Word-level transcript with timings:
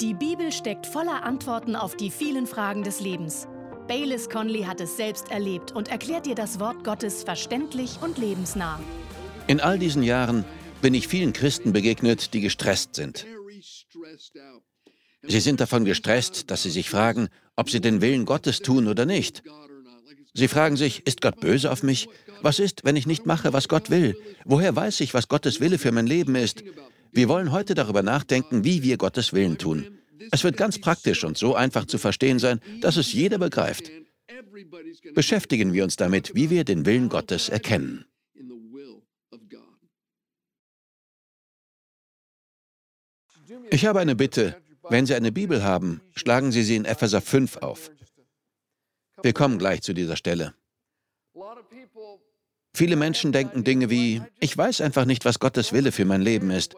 Die 0.00 0.12
Bibel 0.12 0.52
steckt 0.52 0.86
voller 0.86 1.22
Antworten 1.22 1.74
auf 1.74 1.96
die 1.96 2.10
vielen 2.10 2.46
Fragen 2.46 2.82
des 2.82 3.00
Lebens. 3.00 3.48
Baylis 3.88 4.28
Conley 4.28 4.64
hat 4.64 4.78
es 4.82 4.98
selbst 4.98 5.30
erlebt 5.30 5.72
und 5.72 5.88
erklärt 5.88 6.26
dir 6.26 6.34
das 6.34 6.60
Wort 6.60 6.84
Gottes 6.84 7.22
verständlich 7.24 7.98
und 8.02 8.18
lebensnah. 8.18 8.78
In 9.46 9.58
all 9.58 9.78
diesen 9.78 10.02
Jahren 10.02 10.44
bin 10.82 10.92
ich 10.92 11.08
vielen 11.08 11.32
Christen 11.32 11.72
begegnet, 11.72 12.34
die 12.34 12.42
gestresst 12.42 12.94
sind. 12.94 13.24
Sie 15.22 15.40
sind 15.40 15.60
davon 15.60 15.86
gestresst, 15.86 16.50
dass 16.50 16.62
sie 16.62 16.70
sich 16.70 16.90
fragen, 16.90 17.28
ob 17.56 17.70
sie 17.70 17.80
den 17.80 18.02
Willen 18.02 18.26
Gottes 18.26 18.58
tun 18.58 18.88
oder 18.88 19.06
nicht. 19.06 19.44
Sie 20.34 20.48
fragen 20.48 20.76
sich, 20.76 21.06
ist 21.06 21.22
Gott 21.22 21.40
böse 21.40 21.72
auf 21.72 21.82
mich? 21.82 22.10
Was 22.42 22.58
ist, 22.58 22.84
wenn 22.84 22.96
ich 22.96 23.06
nicht 23.06 23.24
mache, 23.24 23.54
was 23.54 23.66
Gott 23.66 23.88
will? 23.88 24.14
Woher 24.44 24.76
weiß 24.76 25.00
ich, 25.00 25.14
was 25.14 25.28
Gottes 25.28 25.60
Wille 25.60 25.78
für 25.78 25.90
mein 25.90 26.06
Leben 26.06 26.34
ist? 26.34 26.62
Wir 27.16 27.30
wollen 27.30 27.50
heute 27.50 27.74
darüber 27.74 28.02
nachdenken, 28.02 28.62
wie 28.62 28.82
wir 28.82 28.98
Gottes 28.98 29.32
Willen 29.32 29.56
tun. 29.56 29.98
Es 30.32 30.44
wird 30.44 30.58
ganz 30.58 30.78
praktisch 30.78 31.24
und 31.24 31.38
so 31.38 31.54
einfach 31.54 31.86
zu 31.86 31.96
verstehen 31.96 32.38
sein, 32.38 32.60
dass 32.82 32.98
es 32.98 33.14
jeder 33.14 33.38
begreift. 33.38 33.90
Beschäftigen 35.14 35.72
wir 35.72 35.82
uns 35.84 35.96
damit, 35.96 36.34
wie 36.34 36.50
wir 36.50 36.64
den 36.64 36.84
Willen 36.84 37.08
Gottes 37.08 37.48
erkennen. 37.48 38.04
Ich 43.70 43.86
habe 43.86 44.00
eine 44.00 44.14
Bitte. 44.14 44.60
Wenn 44.88 45.06
Sie 45.06 45.14
eine 45.14 45.32
Bibel 45.32 45.64
haben, 45.64 46.02
schlagen 46.14 46.52
Sie 46.52 46.62
sie 46.62 46.76
in 46.76 46.84
Epheser 46.84 47.22
5 47.22 47.56
auf. 47.56 47.90
Wir 49.22 49.32
kommen 49.32 49.58
gleich 49.58 49.80
zu 49.80 49.94
dieser 49.94 50.16
Stelle. 50.16 50.54
Viele 52.74 52.96
Menschen 52.96 53.32
denken 53.32 53.64
Dinge 53.64 53.88
wie, 53.88 54.20
ich 54.38 54.54
weiß 54.56 54.82
einfach 54.82 55.06
nicht, 55.06 55.24
was 55.24 55.38
Gottes 55.38 55.72
Wille 55.72 55.92
für 55.92 56.04
mein 56.04 56.20
Leben 56.20 56.50
ist. 56.50 56.76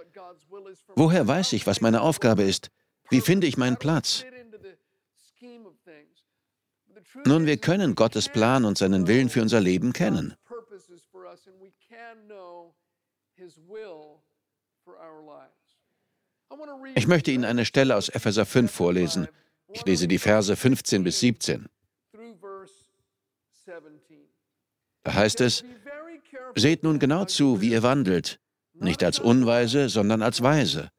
Woher 0.98 1.28
weiß 1.28 1.52
ich, 1.52 1.64
was 1.64 1.80
meine 1.80 2.00
Aufgabe 2.00 2.42
ist? 2.42 2.72
Wie 3.08 3.20
finde 3.20 3.46
ich 3.46 3.56
meinen 3.56 3.76
Platz? 3.76 4.24
Nun, 7.24 7.46
wir 7.46 7.56
können 7.56 7.94
Gottes 7.94 8.28
Plan 8.28 8.64
und 8.64 8.77
seinen 8.77 9.06
Willen 9.06 9.28
für 9.28 9.40
unser 9.40 9.60
Leben 9.60 9.92
kennen. 9.92 10.34
Ich 16.96 17.06
möchte 17.06 17.30
Ihnen 17.30 17.44
eine 17.44 17.64
Stelle 17.64 17.94
aus 17.94 18.08
Epheser 18.08 18.44
5 18.44 18.68
vorlesen. 18.68 19.28
Ich 19.72 19.84
lese 19.84 20.08
die 20.08 20.18
Verse 20.18 20.56
15 20.56 21.05
bis 21.05 21.20
17. 21.20 21.68
Da 25.05 25.14
heißt 25.14 25.40
es, 25.42 25.62
Seht 26.56 26.83
nun 26.83 26.98
genau 26.98 27.24
zu, 27.24 27.60
wie 27.60 27.70
ihr 27.70 27.84
wandelt, 27.84 28.40
nicht 28.80 29.02
als 29.02 29.18
Unweise, 29.18 29.88
sondern 29.88 30.22
als 30.22 30.42
Weise. 30.42 30.90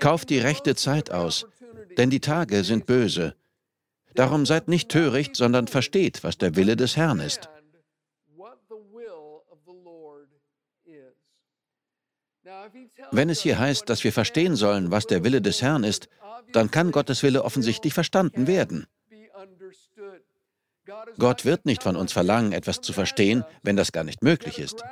Kauft 0.00 0.30
die 0.30 0.38
rechte 0.38 0.74
Zeit 0.74 1.10
aus, 1.10 1.46
denn 1.96 2.10
die 2.10 2.20
Tage 2.20 2.64
sind 2.64 2.86
böse. 2.86 3.34
Darum 4.14 4.46
seid 4.46 4.68
nicht 4.68 4.88
töricht, 4.88 5.36
sondern 5.36 5.66
versteht, 5.66 6.22
was 6.22 6.38
der 6.38 6.56
Wille 6.56 6.76
des 6.76 6.96
Herrn 6.96 7.20
ist. 7.20 7.48
Wenn 13.10 13.30
es 13.30 13.40
hier 13.40 13.58
heißt, 13.58 13.88
dass 13.88 14.04
wir 14.04 14.12
verstehen 14.12 14.56
sollen, 14.56 14.90
was 14.90 15.06
der 15.06 15.24
Wille 15.24 15.42
des 15.42 15.62
Herrn 15.62 15.84
ist, 15.84 16.08
dann 16.52 16.70
kann 16.70 16.92
Gottes 16.92 17.22
Wille 17.22 17.44
offensichtlich 17.44 17.94
verstanden 17.94 18.46
werden. 18.46 18.86
Gott 21.18 21.44
wird 21.44 21.64
nicht 21.64 21.82
von 21.82 21.96
uns 21.96 22.12
verlangen, 22.12 22.52
etwas 22.52 22.80
zu 22.80 22.92
verstehen, 22.92 23.44
wenn 23.62 23.76
das 23.76 23.92
gar 23.92 24.04
nicht 24.04 24.22
möglich 24.22 24.58
ist. 24.58 24.84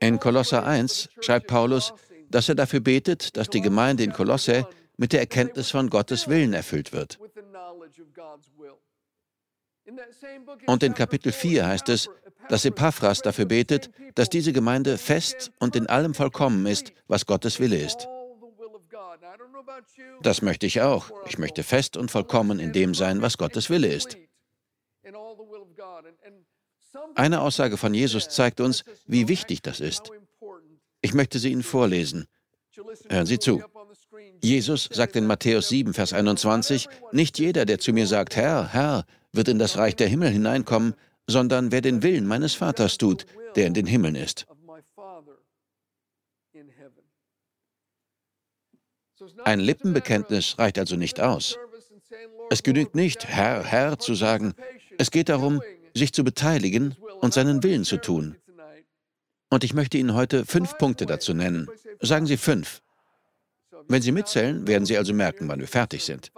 In 0.00 0.18
Kolosser 0.18 0.66
1 0.66 1.08
schreibt 1.20 1.46
Paulus, 1.46 1.92
dass 2.28 2.48
er 2.48 2.54
dafür 2.54 2.80
betet, 2.80 3.36
dass 3.36 3.48
die 3.48 3.60
Gemeinde 3.60 4.04
in 4.04 4.12
Kolosse 4.12 4.66
mit 4.96 5.12
der 5.12 5.20
Erkenntnis 5.20 5.70
von 5.70 5.88
Gottes 5.88 6.28
Willen 6.28 6.52
erfüllt 6.52 6.92
wird. 6.92 7.18
Und 10.66 10.82
in 10.82 10.94
Kapitel 10.94 11.32
4 11.32 11.66
heißt 11.66 11.88
es, 11.88 12.08
dass 12.48 12.64
Epaphras 12.64 13.22
dafür 13.22 13.46
betet, 13.46 13.90
dass 14.14 14.28
diese 14.28 14.52
Gemeinde 14.52 14.98
fest 14.98 15.50
und 15.58 15.74
in 15.76 15.86
allem 15.86 16.14
vollkommen 16.14 16.66
ist, 16.66 16.92
was 17.08 17.26
Gottes 17.26 17.60
Wille 17.60 17.78
ist. 17.78 18.08
Das 20.22 20.42
möchte 20.42 20.66
ich 20.66 20.80
auch. 20.80 21.10
Ich 21.26 21.38
möchte 21.38 21.62
fest 21.62 21.96
und 21.96 22.10
vollkommen 22.10 22.60
in 22.60 22.72
dem 22.72 22.94
sein, 22.94 23.22
was 23.22 23.38
Gottes 23.38 23.70
Wille 23.70 23.88
ist. 23.88 24.16
Eine 27.14 27.40
Aussage 27.40 27.76
von 27.76 27.94
Jesus 27.94 28.28
zeigt 28.28 28.60
uns, 28.60 28.84
wie 29.06 29.28
wichtig 29.28 29.62
das 29.62 29.80
ist. 29.80 30.10
Ich 31.02 31.14
möchte 31.14 31.38
sie 31.38 31.52
Ihnen 31.52 31.62
vorlesen. 31.62 32.26
Hören 33.08 33.26
Sie 33.26 33.38
zu. 33.38 33.62
Jesus 34.42 34.88
sagt 34.90 35.16
in 35.16 35.26
Matthäus 35.26 35.68
7, 35.68 35.94
Vers 35.94 36.12
21, 36.12 36.88
Nicht 37.12 37.38
jeder, 37.38 37.64
der 37.64 37.78
zu 37.78 37.92
mir 37.92 38.06
sagt, 38.06 38.36
Herr, 38.36 38.72
Herr, 38.72 39.04
wird 39.32 39.48
in 39.48 39.58
das 39.58 39.76
Reich 39.76 39.96
der 39.96 40.08
Himmel 40.08 40.30
hineinkommen, 40.30 40.94
sondern 41.26 41.72
wer 41.72 41.80
den 41.80 42.02
Willen 42.02 42.26
meines 42.26 42.54
Vaters 42.54 42.98
tut, 42.98 43.26
der 43.54 43.66
in 43.66 43.74
den 43.74 43.86
Himmeln 43.86 44.14
ist. 44.14 44.46
Ein 49.44 49.60
Lippenbekenntnis 49.60 50.58
reicht 50.58 50.78
also 50.78 50.96
nicht 50.96 51.20
aus. 51.20 51.58
Es 52.50 52.62
genügt 52.62 52.94
nicht, 52.94 53.26
Herr, 53.26 53.64
Herr 53.64 53.98
zu 53.98 54.14
sagen. 54.14 54.54
Es 54.98 55.10
geht 55.10 55.28
darum, 55.28 55.62
sich 55.94 56.12
zu 56.12 56.24
beteiligen 56.24 56.96
und 57.20 57.34
seinen 57.34 57.62
Willen 57.62 57.84
zu 57.84 57.98
tun. 57.98 58.36
Und 59.50 59.64
ich 59.64 59.74
möchte 59.74 59.98
Ihnen 59.98 60.14
heute 60.14 60.46
fünf 60.46 60.78
Punkte 60.78 61.06
dazu 61.06 61.34
nennen. 61.34 61.68
Sagen 62.00 62.26
Sie 62.26 62.36
fünf. 62.36 62.82
Wenn 63.88 64.02
Sie 64.02 64.12
mitzählen, 64.12 64.66
werden 64.68 64.86
Sie 64.86 64.96
also 64.96 65.12
merken, 65.12 65.48
wann 65.48 65.60
wir 65.60 65.66
fertig 65.66 66.04
sind. 66.04 66.30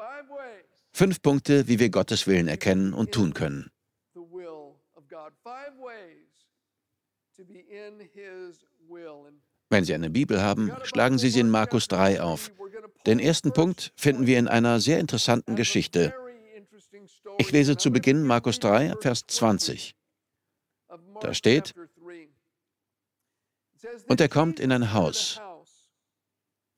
Fünf 0.92 1.20
Punkte, 1.20 1.68
wie 1.68 1.78
wir 1.78 1.90
Gottes 1.90 2.26
Willen 2.26 2.48
erkennen 2.48 2.94
und 2.94 3.12
tun 3.12 3.34
können. 3.34 3.70
Wenn 9.70 9.84
Sie 9.84 9.94
eine 9.94 10.10
Bibel 10.10 10.42
haben, 10.42 10.72
schlagen 10.82 11.18
Sie 11.18 11.30
sie 11.30 11.40
in 11.40 11.50
Markus 11.50 11.88
3 11.88 12.20
auf. 12.20 12.50
Den 13.06 13.18
ersten 13.18 13.52
Punkt 13.52 13.92
finden 13.96 14.26
wir 14.26 14.38
in 14.38 14.48
einer 14.48 14.80
sehr 14.80 15.00
interessanten 15.00 15.56
Geschichte. 15.56 16.14
Ich 17.38 17.50
lese 17.52 17.76
zu 17.76 17.90
Beginn 17.90 18.24
Markus 18.24 18.60
3, 18.60 18.94
Vers 19.00 19.24
20. 19.26 19.94
Da 21.20 21.34
steht, 21.34 21.74
und 24.08 24.20
er 24.20 24.28
kommt 24.28 24.60
in 24.60 24.72
ein 24.72 24.92
Haus. 24.92 25.40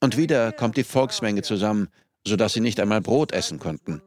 Und 0.00 0.16
wieder 0.16 0.52
kommt 0.52 0.76
die 0.76 0.84
Volksmenge 0.84 1.42
zusammen, 1.42 1.88
sodass 2.26 2.52
sie 2.54 2.60
nicht 2.60 2.80
einmal 2.80 3.00
Brot 3.00 3.32
essen 3.32 3.58
konnten. 3.58 4.02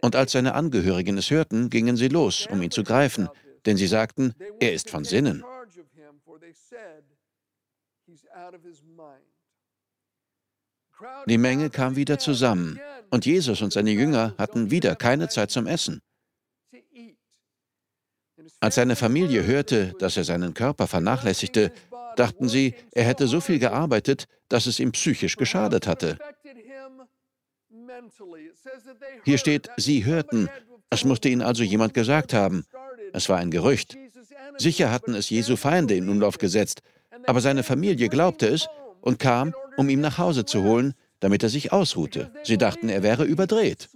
Und 0.00 0.16
als 0.16 0.32
seine 0.32 0.54
Angehörigen 0.54 1.16
es 1.18 1.30
hörten, 1.30 1.70
gingen 1.70 1.96
sie 1.96 2.08
los, 2.08 2.46
um 2.50 2.60
ihn 2.62 2.70
zu 2.70 2.82
greifen, 2.82 3.28
denn 3.66 3.76
sie 3.76 3.86
sagten, 3.86 4.34
er 4.60 4.72
ist 4.72 4.90
von 4.90 5.04
Sinnen. 5.04 5.44
Die 11.26 11.38
Menge 11.38 11.70
kam 11.70 11.96
wieder 11.96 12.18
zusammen 12.18 12.78
und 13.10 13.26
Jesus 13.26 13.62
und 13.62 13.72
seine 13.72 13.90
Jünger 13.90 14.34
hatten 14.38 14.70
wieder 14.70 14.96
keine 14.96 15.28
Zeit 15.28 15.50
zum 15.50 15.66
Essen. 15.66 16.00
Als 18.60 18.74
seine 18.74 18.96
Familie 18.96 19.44
hörte, 19.44 19.94
dass 19.98 20.16
er 20.16 20.24
seinen 20.24 20.54
Körper 20.54 20.86
vernachlässigte, 20.86 21.72
dachten 22.16 22.48
sie, 22.48 22.74
er 22.92 23.04
hätte 23.04 23.26
so 23.26 23.40
viel 23.40 23.58
gearbeitet, 23.58 24.26
dass 24.48 24.66
es 24.66 24.80
ihm 24.80 24.92
psychisch 24.92 25.36
geschadet 25.36 25.86
hatte. 25.86 26.18
Hier 29.24 29.38
steht, 29.38 29.70
sie 29.76 30.04
hörten. 30.04 30.48
Es 30.90 31.04
musste 31.04 31.28
ihnen 31.28 31.42
also 31.42 31.62
jemand 31.62 31.94
gesagt 31.94 32.32
haben. 32.32 32.64
Es 33.12 33.28
war 33.28 33.38
ein 33.38 33.50
Gerücht. 33.50 33.96
Sicher 34.58 34.90
hatten 34.90 35.14
es 35.14 35.30
Jesu 35.30 35.56
Feinde 35.56 35.94
in 35.94 36.08
Umlauf 36.08 36.38
gesetzt, 36.38 36.82
aber 37.26 37.40
seine 37.40 37.62
Familie 37.62 38.08
glaubte 38.08 38.46
es 38.48 38.68
und 39.00 39.18
kam, 39.18 39.54
um 39.76 39.88
ihn 39.88 40.00
nach 40.00 40.18
Hause 40.18 40.44
zu 40.44 40.62
holen, 40.62 40.94
damit 41.20 41.42
er 41.42 41.48
sich 41.48 41.72
ausruhte. 41.72 42.32
Sie 42.42 42.58
dachten, 42.58 42.88
er 42.88 43.02
wäre 43.02 43.24
überdreht. 43.24 43.88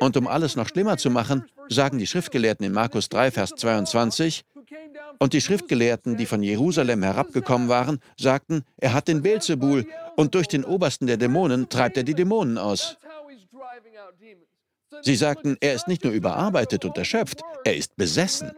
Und 0.00 0.16
um 0.16 0.26
alles 0.26 0.56
noch 0.56 0.68
schlimmer 0.68 0.98
zu 0.98 1.10
machen, 1.10 1.44
sagen 1.68 1.98
die 1.98 2.06
Schriftgelehrten 2.06 2.66
in 2.66 2.72
Markus 2.72 3.08
3, 3.08 3.30
Vers 3.30 3.50
22, 3.56 4.44
und 5.18 5.32
die 5.32 5.40
Schriftgelehrten, 5.40 6.16
die 6.16 6.26
von 6.26 6.42
Jerusalem 6.42 7.02
herabgekommen 7.02 7.68
waren, 7.68 8.00
sagten, 8.18 8.64
er 8.76 8.92
hat 8.92 9.08
den 9.08 9.22
Beelzebul 9.22 9.86
und 10.16 10.34
durch 10.34 10.48
den 10.48 10.64
Obersten 10.64 11.06
der 11.06 11.16
Dämonen 11.16 11.68
treibt 11.68 11.96
er 11.96 12.02
die 12.02 12.14
Dämonen 12.14 12.58
aus. 12.58 12.98
Sie 15.02 15.16
sagten, 15.16 15.56
er 15.60 15.74
ist 15.74 15.88
nicht 15.88 16.04
nur 16.04 16.12
überarbeitet 16.12 16.84
und 16.84 16.96
erschöpft, 16.98 17.42
er 17.64 17.76
ist 17.76 17.96
besessen. 17.96 18.52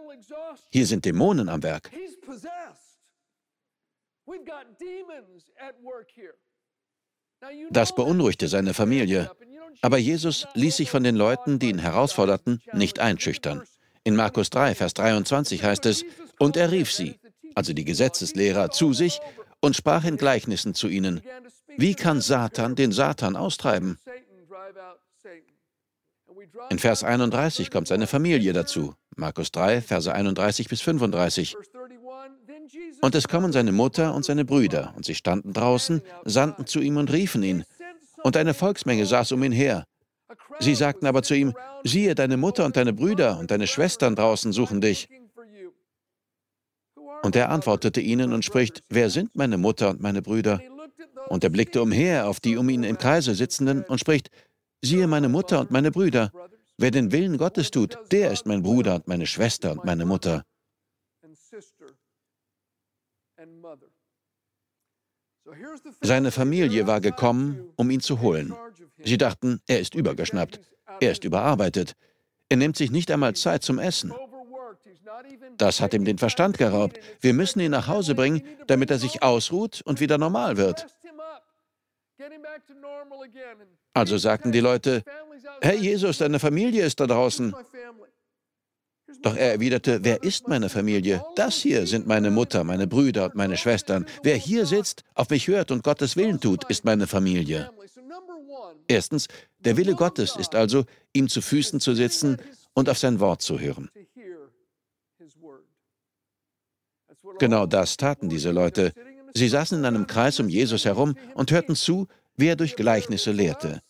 Hier 0.71 0.87
sind 0.87 1.05
Dämonen 1.05 1.49
am 1.49 1.63
Werk. 1.63 1.91
Das 7.71 7.95
beunruhigte 7.95 8.49
seine 8.49 8.75
Familie. 8.75 9.31
Aber 9.81 9.99
Jesus 9.99 10.47
ließ 10.55 10.77
sich 10.77 10.91
von 10.91 11.05
den 11.05 11.17
Leuten, 11.17 11.59
die 11.59 11.71
ihn 11.71 11.79
herausforderten, 11.79 12.61
nicht 12.73 12.99
einschüchtern. 12.99 13.63
In 14.05 14.17
Markus 14.17 14.51
3, 14.51 14.75
Vers 14.75 14.95
23 14.95 15.63
heißt 15.63 15.87
es, 15.87 16.05
und 16.39 16.57
er 16.57 16.71
rief 16.73 16.93
sie. 16.93 17.19
also 17.55 17.73
die 17.73 17.85
Gesetzeslehrer, 17.85 18.71
zu 18.71 18.93
sich 18.93 19.21
und 19.61 19.77
sprach 19.77 20.05
in 20.05 20.17
Gleichnissen 20.17 20.75
zu 20.75 20.89
ihnen. 20.89 21.21
Wie 21.77 21.95
kann 21.95 22.21
Satan 22.21 22.77
den 22.77 22.93
Satan 22.93 23.37
austreiben? 23.37 23.99
In 26.71 26.79
Vers 26.79 27.03
31 27.03 27.71
kommt 27.71 27.89
seine 27.89 28.07
Familie 28.07 28.53
dazu. 28.53 28.95
Markus 29.19 29.50
3, 29.50 29.81
Verse 29.81 30.15
31 30.15 30.69
bis 30.69 30.81
35. 30.81 31.56
Und 33.00 33.15
es 33.15 33.26
kommen 33.26 33.53
seine 33.53 33.73
Mutter 33.73 34.15
und 34.15 34.25
seine 34.25 34.44
Brüder, 34.44 34.93
und 34.97 35.05
sie 35.05 35.17
standen 35.17 35.53
draußen, 35.53 36.03
sandten 36.25 36.67
zu 36.67 36.81
ihm 36.81 36.97
und 36.97 37.12
riefen 37.12 37.43
ihn. 37.43 37.65
Und 38.23 38.37
eine 38.37 38.55
Volksmenge 38.55 39.06
saß 39.06 39.32
um 39.32 39.43
ihn 39.43 39.53
her. 39.53 39.85
Sie 40.61 40.75
sagten 40.75 41.06
aber 41.06 41.23
zu 41.23 41.35
ihm, 41.35 41.53
siehe, 41.82 42.15
deine 42.15 42.37
Mutter 42.37 42.65
und 42.65 42.76
deine 42.76 42.93
Brüder 42.93 43.38
und 43.38 43.50
deine 43.50 43.67
Schwestern 43.67 44.15
draußen 44.15 44.53
suchen 44.53 44.81
dich. 44.81 45.09
Und 47.23 47.35
er 47.35 47.50
antwortete 47.50 48.00
ihnen 48.00 48.32
und 48.32 48.44
spricht, 48.44 48.85
wer 48.88 49.11
sind 49.11 49.35
meine 49.35 49.59
Mutter 49.59 49.91
und 49.91 50.00
meine 50.00 50.23
Brüder? 50.23 50.61
Und 51.29 51.43
er 51.43 51.50
blickte 51.50 51.82
umher 51.82 52.29
auf 52.29 52.38
die 52.38 52.56
um 52.56 52.69
ihn 52.69 52.85
im 52.85 52.99
Kreise 52.99 53.35
sitzenden 53.35 53.82
und 53.82 53.99
spricht, 53.99 54.31
siehe 54.81 55.09
meine 55.09 55.29
Mutter 55.29 55.61
und 55.61 55.73
meine 55.73 55.91
Brüder. 55.91 56.31
Wer 56.81 56.93
den 56.93 57.11
Willen 57.11 57.39
Gottes 57.39 57.73
tut, 57.73 57.99
der 58.13 58.31
ist 58.31 58.47
mein 58.47 58.63
Bruder 58.63 58.95
und 58.95 59.09
meine 59.09 59.27
Schwester 59.27 59.73
und 59.73 59.85
meine 59.85 60.07
Mutter. 60.07 60.45
Seine 66.01 66.31
Familie 66.31 66.87
war 66.87 67.01
gekommen, 67.01 67.73
um 67.77 67.91
ihn 67.91 68.01
zu 68.01 68.21
holen. 68.21 68.55
Sie 69.05 69.19
dachten, 69.19 69.61
er 69.67 69.81
ist 69.81 69.95
übergeschnappt, 69.95 70.61
er 71.01 71.13
ist 71.13 71.25
überarbeitet, 71.25 71.95
er 72.49 72.57
nimmt 72.57 72.77
sich 72.77 72.93
nicht 72.93 73.11
einmal 73.11 73.35
Zeit 73.35 73.65
zum 73.65 73.79
Essen. 73.79 74.13
Das 75.57 75.81
hat 75.81 75.95
ihm 75.95 76.05
den 76.05 76.19
Verstand 76.19 76.59
geraubt. 76.59 77.01
Wir 77.21 77.35
müssen 77.35 77.61
ihn 77.61 77.73
nach 77.73 77.89
Hause 77.89 78.15
bringen, 78.15 78.43
damit 78.69 78.91
er 78.91 78.99
sich 78.99 79.23
ausruht 79.23 79.83
und 79.85 80.01
wieder 80.01 80.19
normal 80.19 80.57
wird. 80.57 80.87
Also 83.94 84.19
sagten 84.19 84.53
die 84.53 84.61
Leute, 84.61 85.05
Herr 85.61 85.75
Jesus, 85.75 86.19
deine 86.19 86.38
Familie 86.38 86.85
ist 86.85 87.00
da 87.00 87.06
draußen. 87.06 87.55
Doch 89.23 89.35
er 89.37 89.53
erwiderte, 89.53 90.00
wer 90.03 90.23
ist 90.23 90.49
meine 90.49 90.69
Familie? 90.69 91.25
Das 91.35 91.56
hier 91.56 91.87
sind 91.87 92.06
meine 92.06 92.31
Mutter, 92.31 92.62
meine 92.65 92.87
Brüder 92.87 93.26
und 93.26 93.35
meine 93.35 93.56
Schwestern. 93.56 94.06
Wer 94.23 94.37
hier 94.37 94.67
sitzt, 94.67 95.03
auf 95.15 95.31
mich 95.31 95.49
hört 95.49 95.70
und 95.70 95.82
Gottes 95.82 96.17
Willen 96.17 96.41
tut, 96.41 96.65
ist 96.69 96.85
meine 96.85 97.06
Familie. 97.06 97.70
Erstens, 98.87 99.29
der 99.59 99.76
Wille 99.76 99.94
Gottes 99.94 100.37
ist 100.37 100.55
also, 100.55 100.85
ihm 101.12 101.29
zu 101.29 101.41
Füßen 101.41 101.81
zu 101.81 101.94
sitzen 101.94 102.37
und 102.75 102.88
auf 102.88 102.99
sein 102.99 103.19
Wort 103.19 103.43
zu 103.43 103.59
hören. 103.59 103.91
Genau 107.38 107.67
das 107.67 107.97
taten 107.97 108.29
diese 108.29 108.50
Leute. 108.50 108.93
Sie 109.35 109.49
saßen 109.49 109.79
in 109.79 109.85
einem 109.85 110.07
Kreis 110.07 110.41
um 110.41 110.49
Jesus 110.49 110.85
herum 110.85 111.15
und 111.35 111.51
hörten 111.51 111.77
zu, 111.77 112.07
wie 112.37 112.49
er 112.49 112.57
durch 112.57 112.77
Gleichnisse 112.77 113.33
lehrte. 113.33 113.83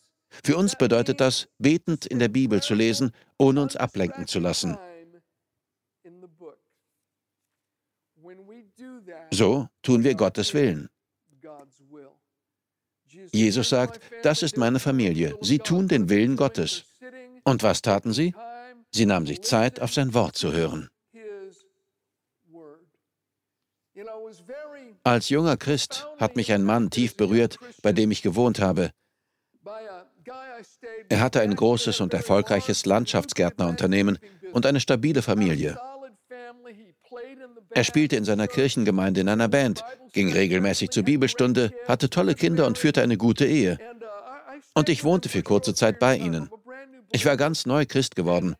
Für 0.44 0.56
uns 0.56 0.76
bedeutet 0.76 1.20
das, 1.20 1.48
betend 1.58 2.06
in 2.06 2.18
der 2.18 2.28
Bibel 2.28 2.62
zu 2.62 2.74
lesen, 2.74 3.12
ohne 3.38 3.62
uns 3.62 3.76
ablenken 3.76 4.26
zu 4.26 4.40
lassen. 4.40 4.76
So 9.30 9.68
tun 9.82 10.04
wir 10.04 10.14
Gottes 10.14 10.54
Willen. 10.54 10.88
Jesus 13.32 13.68
sagt, 13.68 14.00
das 14.22 14.42
ist 14.42 14.56
meine 14.56 14.78
Familie. 14.78 15.36
Sie 15.40 15.58
tun 15.58 15.88
den 15.88 16.08
Willen 16.08 16.36
Gottes. 16.36 16.84
Und 17.44 17.62
was 17.62 17.82
taten 17.82 18.12
sie? 18.12 18.34
Sie 18.90 19.06
nahmen 19.06 19.26
sich 19.26 19.42
Zeit, 19.42 19.80
auf 19.80 19.92
sein 19.92 20.14
Wort 20.14 20.36
zu 20.36 20.52
hören. 20.52 20.88
Als 25.08 25.30
junger 25.30 25.56
Christ 25.56 26.06
hat 26.18 26.36
mich 26.36 26.52
ein 26.52 26.62
Mann 26.62 26.90
tief 26.90 27.16
berührt, 27.16 27.58
bei 27.80 27.92
dem 27.92 28.10
ich 28.10 28.20
gewohnt 28.20 28.60
habe. 28.60 28.90
Er 31.08 31.20
hatte 31.20 31.40
ein 31.40 31.56
großes 31.56 32.02
und 32.02 32.12
erfolgreiches 32.12 32.84
Landschaftsgärtnerunternehmen 32.84 34.18
und 34.52 34.66
eine 34.66 34.80
stabile 34.80 35.22
Familie. 35.22 35.78
Er 37.70 37.84
spielte 37.84 38.16
in 38.16 38.24
seiner 38.24 38.48
Kirchengemeinde 38.48 39.22
in 39.22 39.30
einer 39.30 39.48
Band, 39.48 39.82
ging 40.12 40.30
regelmäßig 40.30 40.90
zur 40.90 41.04
Bibelstunde, 41.04 41.72
hatte 41.86 42.10
tolle 42.10 42.34
Kinder 42.34 42.66
und 42.66 42.76
führte 42.76 43.00
eine 43.00 43.16
gute 43.16 43.46
Ehe. 43.46 43.78
Und 44.74 44.90
ich 44.90 45.04
wohnte 45.04 45.30
für 45.30 45.42
kurze 45.42 45.72
Zeit 45.72 45.98
bei 45.98 46.18
ihnen. 46.18 46.50
Ich 47.12 47.24
war 47.24 47.38
ganz 47.38 47.64
neu 47.64 47.86
Christ 47.86 48.14
geworden. 48.14 48.56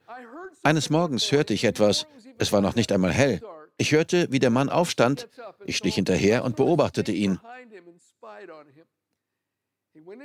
Eines 0.63 0.89
Morgens 0.89 1.31
hörte 1.31 1.53
ich 1.53 1.65
etwas, 1.65 2.07
es 2.39 2.53
war 2.53 2.63
noch 2.63 2.75
nicht 2.75 2.91
einmal 2.91 3.13
hell. 3.13 3.43
Ich 3.79 3.93
hörte, 3.93 4.31
wie 4.31 4.41
der 4.41 4.51
Mann 4.51 4.69
aufstand, 4.69 5.29
ich 5.65 5.77
schlich 5.77 5.95
hinterher 5.95 6.45
und 6.45 6.57
beobachtete 6.57 7.13
ihn. 7.13 7.39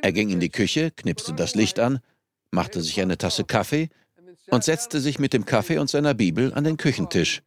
Er 0.01 0.11
ging 0.11 0.29
in 0.29 0.39
die 0.39 0.49
Küche, 0.49 0.91
knipste 0.91 1.33
das 1.33 1.53
Licht 1.55 1.79
an, 1.79 1.99
machte 2.51 2.81
sich 2.81 2.99
eine 2.99 3.17
Tasse 3.17 3.43
Kaffee 3.43 3.89
und 4.47 4.63
setzte 4.63 4.99
sich 4.99 5.19
mit 5.19 5.33
dem 5.33 5.45
Kaffee 5.45 5.77
und 5.77 5.89
seiner 5.89 6.15
Bibel 6.15 6.53
an 6.53 6.63
den 6.63 6.77
Küchentisch. 6.77 7.41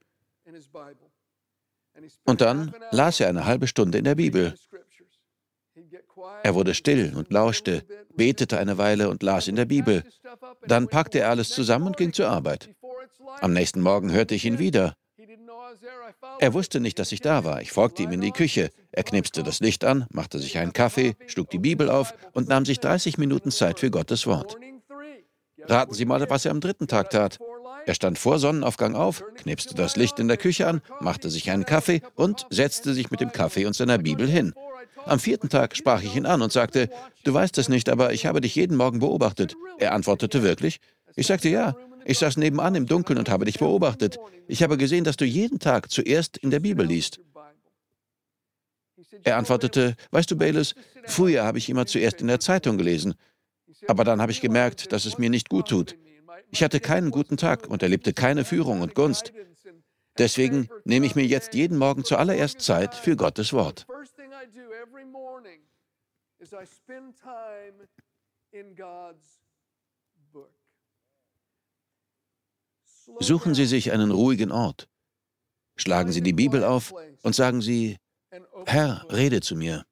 Und 2.24 2.40
dann 2.40 2.74
las 2.92 3.20
er 3.20 3.28
eine 3.28 3.44
halbe 3.44 3.66
Stunde 3.66 3.98
in 3.98 4.04
der 4.04 4.14
Bibel. 4.14 4.54
Er 6.42 6.54
wurde 6.54 6.74
still 6.74 7.14
und 7.16 7.32
lauschte, 7.32 7.84
betete 8.14 8.58
eine 8.58 8.78
Weile 8.78 9.08
und 9.08 9.22
las 9.22 9.48
in 9.48 9.56
der 9.56 9.64
Bibel. 9.64 10.04
Dann 10.66 10.88
packte 10.88 11.20
er 11.20 11.30
alles 11.30 11.50
zusammen 11.50 11.88
und 11.88 11.96
ging 11.96 12.12
zur 12.12 12.28
Arbeit. 12.28 12.70
Am 13.40 13.52
nächsten 13.52 13.80
Morgen 13.80 14.12
hörte 14.12 14.34
ich 14.34 14.44
ihn 14.44 14.58
wieder. 14.58 14.94
Er 16.38 16.54
wusste 16.54 16.80
nicht, 16.80 16.98
dass 16.98 17.12
ich 17.12 17.20
da 17.20 17.44
war. 17.44 17.60
Ich 17.60 17.72
folgte 17.72 18.02
ihm 18.02 18.12
in 18.12 18.20
die 18.20 18.32
Küche. 18.32 18.70
Er 18.92 19.04
knipste 19.04 19.42
das 19.42 19.60
Licht 19.60 19.84
an, 19.84 20.06
machte 20.10 20.38
sich 20.38 20.58
einen 20.58 20.72
Kaffee, 20.72 21.16
schlug 21.26 21.50
die 21.50 21.58
Bibel 21.58 21.90
auf 21.90 22.14
und 22.32 22.48
nahm 22.48 22.64
sich 22.64 22.80
30 22.80 23.18
Minuten 23.18 23.50
Zeit 23.50 23.80
für 23.80 23.90
Gottes 23.90 24.26
Wort. 24.26 24.56
Raten 25.64 25.94
Sie 25.94 26.04
mal, 26.04 26.28
was 26.30 26.44
er 26.44 26.52
am 26.52 26.60
dritten 26.60 26.86
Tag 26.86 27.10
tat. 27.10 27.38
Er 27.86 27.94
stand 27.94 28.18
vor 28.18 28.38
Sonnenaufgang 28.38 28.96
auf, 28.96 29.22
knipste 29.36 29.74
das 29.74 29.96
Licht 29.96 30.18
in 30.18 30.28
der 30.28 30.36
Küche 30.36 30.66
an, 30.66 30.82
machte 31.00 31.30
sich 31.30 31.50
einen 31.50 31.64
Kaffee 31.64 32.02
und 32.14 32.46
setzte 32.50 32.94
sich 32.94 33.10
mit 33.10 33.20
dem 33.20 33.32
Kaffee 33.32 33.64
und 33.64 33.74
seiner 33.74 33.98
Bibel 33.98 34.28
hin. 34.28 34.54
Am 35.04 35.20
vierten 35.20 35.48
Tag 35.48 35.76
sprach 35.76 36.02
ich 36.02 36.16
ihn 36.16 36.26
an 36.26 36.42
und 36.42 36.52
sagte, 36.52 36.90
du 37.22 37.32
weißt 37.32 37.58
es 37.58 37.68
nicht, 37.68 37.88
aber 37.88 38.12
ich 38.12 38.26
habe 38.26 38.40
dich 38.40 38.56
jeden 38.56 38.76
Morgen 38.76 38.98
beobachtet. 38.98 39.54
Er 39.78 39.92
antwortete 39.92 40.42
wirklich. 40.42 40.80
Ich 41.14 41.28
sagte 41.28 41.48
ja. 41.48 41.76
Ich 42.06 42.18
saß 42.18 42.36
nebenan 42.36 42.76
im 42.76 42.86
Dunkeln 42.86 43.18
und 43.18 43.28
habe 43.28 43.44
dich 43.46 43.58
beobachtet. 43.58 44.18
Ich 44.46 44.62
habe 44.62 44.76
gesehen, 44.76 45.02
dass 45.02 45.16
du 45.16 45.24
jeden 45.24 45.58
Tag 45.58 45.90
zuerst 45.90 46.36
in 46.36 46.50
der 46.50 46.60
Bibel 46.60 46.86
liest. 46.86 47.20
Er 49.24 49.36
antwortete, 49.36 49.96
weißt 50.12 50.30
du, 50.30 50.36
Bayless, 50.36 50.74
früher 51.04 51.44
habe 51.44 51.58
ich 51.58 51.68
immer 51.68 51.84
zuerst 51.86 52.20
in 52.20 52.28
der 52.28 52.38
Zeitung 52.38 52.78
gelesen. 52.78 53.14
Aber 53.88 54.04
dann 54.04 54.22
habe 54.22 54.30
ich 54.30 54.40
gemerkt, 54.40 54.92
dass 54.92 55.04
es 55.04 55.18
mir 55.18 55.30
nicht 55.30 55.48
gut 55.48 55.68
tut. 55.68 55.96
Ich 56.50 56.62
hatte 56.62 56.78
keinen 56.78 57.10
guten 57.10 57.36
Tag 57.36 57.66
und 57.66 57.82
erlebte 57.82 58.12
keine 58.12 58.44
Führung 58.44 58.82
und 58.82 58.94
Gunst. 58.94 59.32
Deswegen 60.16 60.68
nehme 60.84 61.06
ich 61.06 61.16
mir 61.16 61.26
jetzt 61.26 61.54
jeden 61.54 61.76
Morgen 61.76 62.04
zuallererst 62.04 62.60
Zeit 62.60 62.94
für 62.94 63.16
Gottes 63.16 63.52
Wort. 63.52 63.86
Suchen 73.20 73.54
Sie 73.54 73.66
sich 73.66 73.92
einen 73.92 74.10
ruhigen 74.10 74.52
Ort. 74.52 74.88
Schlagen 75.76 76.12
Sie 76.12 76.22
die 76.22 76.32
Bibel 76.32 76.64
auf 76.64 76.94
und 77.22 77.34
sagen 77.34 77.60
Sie, 77.60 77.98
Herr, 78.66 79.06
rede 79.10 79.40
zu 79.40 79.56
mir. 79.56 79.84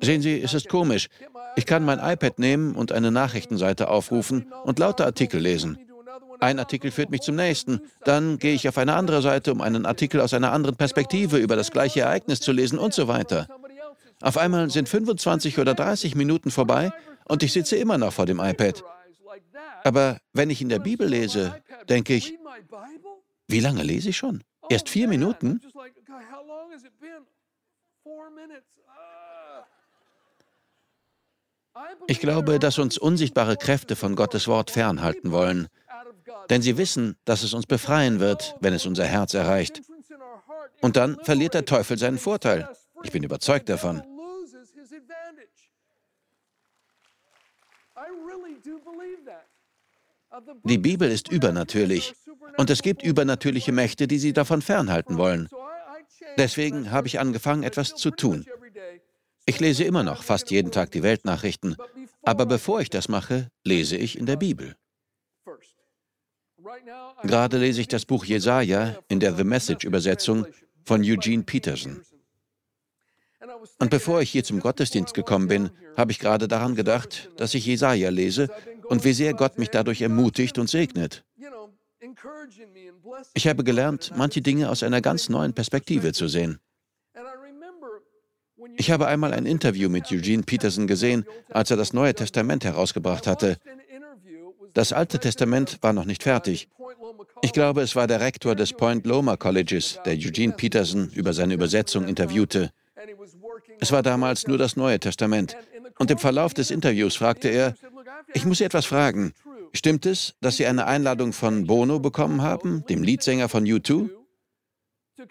Sehen 0.00 0.22
Sie, 0.22 0.40
es 0.40 0.54
ist 0.54 0.68
komisch. 0.68 1.08
Ich 1.56 1.66
kann 1.66 1.84
mein 1.84 1.98
iPad 1.98 2.38
nehmen 2.38 2.74
und 2.74 2.92
eine 2.92 3.10
Nachrichtenseite 3.10 3.88
aufrufen 3.88 4.52
und 4.64 4.78
lauter 4.78 5.04
Artikel 5.04 5.40
lesen. 5.40 5.78
Ein 6.40 6.58
Artikel 6.58 6.90
führt 6.90 7.10
mich 7.10 7.22
zum 7.22 7.36
nächsten. 7.36 7.80
Dann 8.04 8.38
gehe 8.38 8.54
ich 8.54 8.68
auf 8.68 8.78
eine 8.78 8.94
andere 8.94 9.20
Seite, 9.22 9.52
um 9.52 9.60
einen 9.60 9.84
Artikel 9.84 10.20
aus 10.20 10.32
einer 10.32 10.52
anderen 10.52 10.76
Perspektive 10.76 11.38
über 11.38 11.56
das 11.56 11.70
gleiche 11.70 12.02
Ereignis 12.02 12.40
zu 12.40 12.52
lesen 12.52 12.78
und 12.78 12.94
so 12.94 13.08
weiter. 13.08 13.48
Auf 14.20 14.38
einmal 14.38 14.70
sind 14.70 14.88
25 14.88 15.58
oder 15.58 15.74
30 15.74 16.14
Minuten 16.14 16.50
vorbei 16.50 16.92
und 17.24 17.42
ich 17.42 17.52
sitze 17.52 17.76
immer 17.76 17.98
noch 17.98 18.12
vor 18.12 18.26
dem 18.26 18.40
iPad. 18.40 18.82
Aber 19.84 20.18
wenn 20.32 20.50
ich 20.50 20.60
in 20.62 20.68
der 20.68 20.78
Bibel 20.78 21.08
lese, 21.08 21.62
denke 21.88 22.14
ich, 22.14 22.38
wie 23.48 23.60
lange 23.60 23.82
lese 23.82 24.10
ich 24.10 24.16
schon? 24.16 24.42
Erst 24.68 24.88
vier 24.88 25.08
Minuten? 25.08 25.60
Ich 32.06 32.20
glaube, 32.20 32.58
dass 32.58 32.78
uns 32.78 32.98
unsichtbare 32.98 33.56
Kräfte 33.56 33.96
von 33.96 34.14
Gottes 34.14 34.46
Wort 34.46 34.70
fernhalten 34.70 35.32
wollen, 35.32 35.68
denn 36.50 36.62
sie 36.62 36.76
wissen, 36.76 37.16
dass 37.24 37.42
es 37.42 37.54
uns 37.54 37.66
befreien 37.66 38.20
wird, 38.20 38.56
wenn 38.60 38.74
es 38.74 38.86
unser 38.86 39.04
Herz 39.04 39.34
erreicht. 39.34 39.82
Und 40.80 40.96
dann 40.96 41.18
verliert 41.22 41.54
der 41.54 41.64
Teufel 41.64 41.98
seinen 41.98 42.18
Vorteil. 42.18 42.68
Ich 43.04 43.12
bin 43.12 43.22
überzeugt 43.22 43.68
davon. 43.68 44.02
Die 50.64 50.78
Bibel 50.78 51.10
ist 51.10 51.30
übernatürlich 51.30 52.14
und 52.56 52.70
es 52.70 52.82
gibt 52.82 53.02
übernatürliche 53.02 53.72
Mächte, 53.72 54.06
die 54.06 54.18
sie 54.18 54.32
davon 54.32 54.62
fernhalten 54.62 55.18
wollen. 55.18 55.48
Deswegen 56.38 56.90
habe 56.90 57.08
ich 57.08 57.20
angefangen, 57.20 57.62
etwas 57.62 57.94
zu 57.94 58.10
tun. 58.10 58.46
Ich 59.44 59.60
lese 59.60 59.84
immer 59.84 60.02
noch 60.02 60.22
fast 60.22 60.50
jeden 60.50 60.70
Tag 60.70 60.92
die 60.92 61.02
Weltnachrichten, 61.02 61.76
aber 62.22 62.46
bevor 62.46 62.80
ich 62.80 62.90
das 62.90 63.08
mache, 63.08 63.48
lese 63.64 63.96
ich 63.96 64.16
in 64.16 64.26
der 64.26 64.36
Bibel. 64.36 64.76
Gerade 67.24 67.58
lese 67.58 67.80
ich 67.80 67.88
das 67.88 68.04
Buch 68.04 68.24
Jesaja 68.24 68.98
in 69.08 69.20
der 69.20 69.34
The 69.34 69.44
Message-Übersetzung 69.44 70.46
von 70.84 71.02
Eugene 71.02 71.42
Peterson. 71.42 72.02
Und 73.80 73.90
bevor 73.90 74.22
ich 74.22 74.30
hier 74.30 74.44
zum 74.44 74.60
Gottesdienst 74.60 75.14
gekommen 75.14 75.48
bin, 75.48 75.70
habe 75.96 76.12
ich 76.12 76.20
gerade 76.20 76.46
daran 76.46 76.76
gedacht, 76.76 77.30
dass 77.36 77.54
ich 77.54 77.66
Jesaja 77.66 78.10
lese 78.10 78.48
und 78.92 79.04
wie 79.04 79.14
sehr 79.14 79.32
Gott 79.32 79.58
mich 79.58 79.70
dadurch 79.70 80.02
ermutigt 80.02 80.58
und 80.58 80.68
segnet. 80.68 81.24
Ich 83.32 83.48
habe 83.48 83.64
gelernt, 83.64 84.12
manche 84.14 84.42
Dinge 84.42 84.68
aus 84.68 84.82
einer 84.82 85.00
ganz 85.00 85.30
neuen 85.30 85.54
Perspektive 85.54 86.12
zu 86.12 86.28
sehen. 86.28 86.58
Ich 88.76 88.90
habe 88.90 89.06
einmal 89.06 89.32
ein 89.32 89.46
Interview 89.46 89.88
mit 89.88 90.12
Eugene 90.12 90.42
Peterson 90.42 90.86
gesehen, 90.86 91.24
als 91.48 91.70
er 91.70 91.78
das 91.78 91.94
Neue 91.94 92.14
Testament 92.14 92.64
herausgebracht 92.64 93.26
hatte. 93.26 93.56
Das 94.74 94.92
Alte 94.92 95.18
Testament 95.18 95.78
war 95.80 95.94
noch 95.94 96.04
nicht 96.04 96.22
fertig. 96.22 96.68
Ich 97.40 97.54
glaube, 97.54 97.80
es 97.80 97.96
war 97.96 98.06
der 98.06 98.20
Rektor 98.20 98.54
des 98.54 98.74
Point 98.74 99.06
Loma 99.06 99.38
Colleges, 99.38 100.00
der 100.04 100.14
Eugene 100.14 100.52
Peterson 100.52 101.10
über 101.14 101.32
seine 101.32 101.54
Übersetzung 101.54 102.06
interviewte. 102.06 102.70
Es 103.80 103.90
war 103.90 104.02
damals 104.02 104.46
nur 104.46 104.58
das 104.58 104.76
Neue 104.76 105.00
Testament. 105.00 105.56
Und 105.98 106.10
im 106.10 106.18
Verlauf 106.18 106.52
des 106.52 106.70
Interviews 106.70 107.16
fragte 107.16 107.48
er, 107.48 107.74
ich 108.34 108.44
muss 108.44 108.58
Sie 108.58 108.64
etwas 108.64 108.86
fragen. 108.86 109.32
Stimmt 109.72 110.06
es, 110.06 110.34
dass 110.40 110.56
Sie 110.56 110.66
eine 110.66 110.86
Einladung 110.86 111.32
von 111.32 111.66
Bono 111.66 111.98
bekommen 111.98 112.42
haben, 112.42 112.84
dem 112.86 113.02
Leadsänger 113.02 113.48
von 113.48 113.64
U2? 113.64 114.10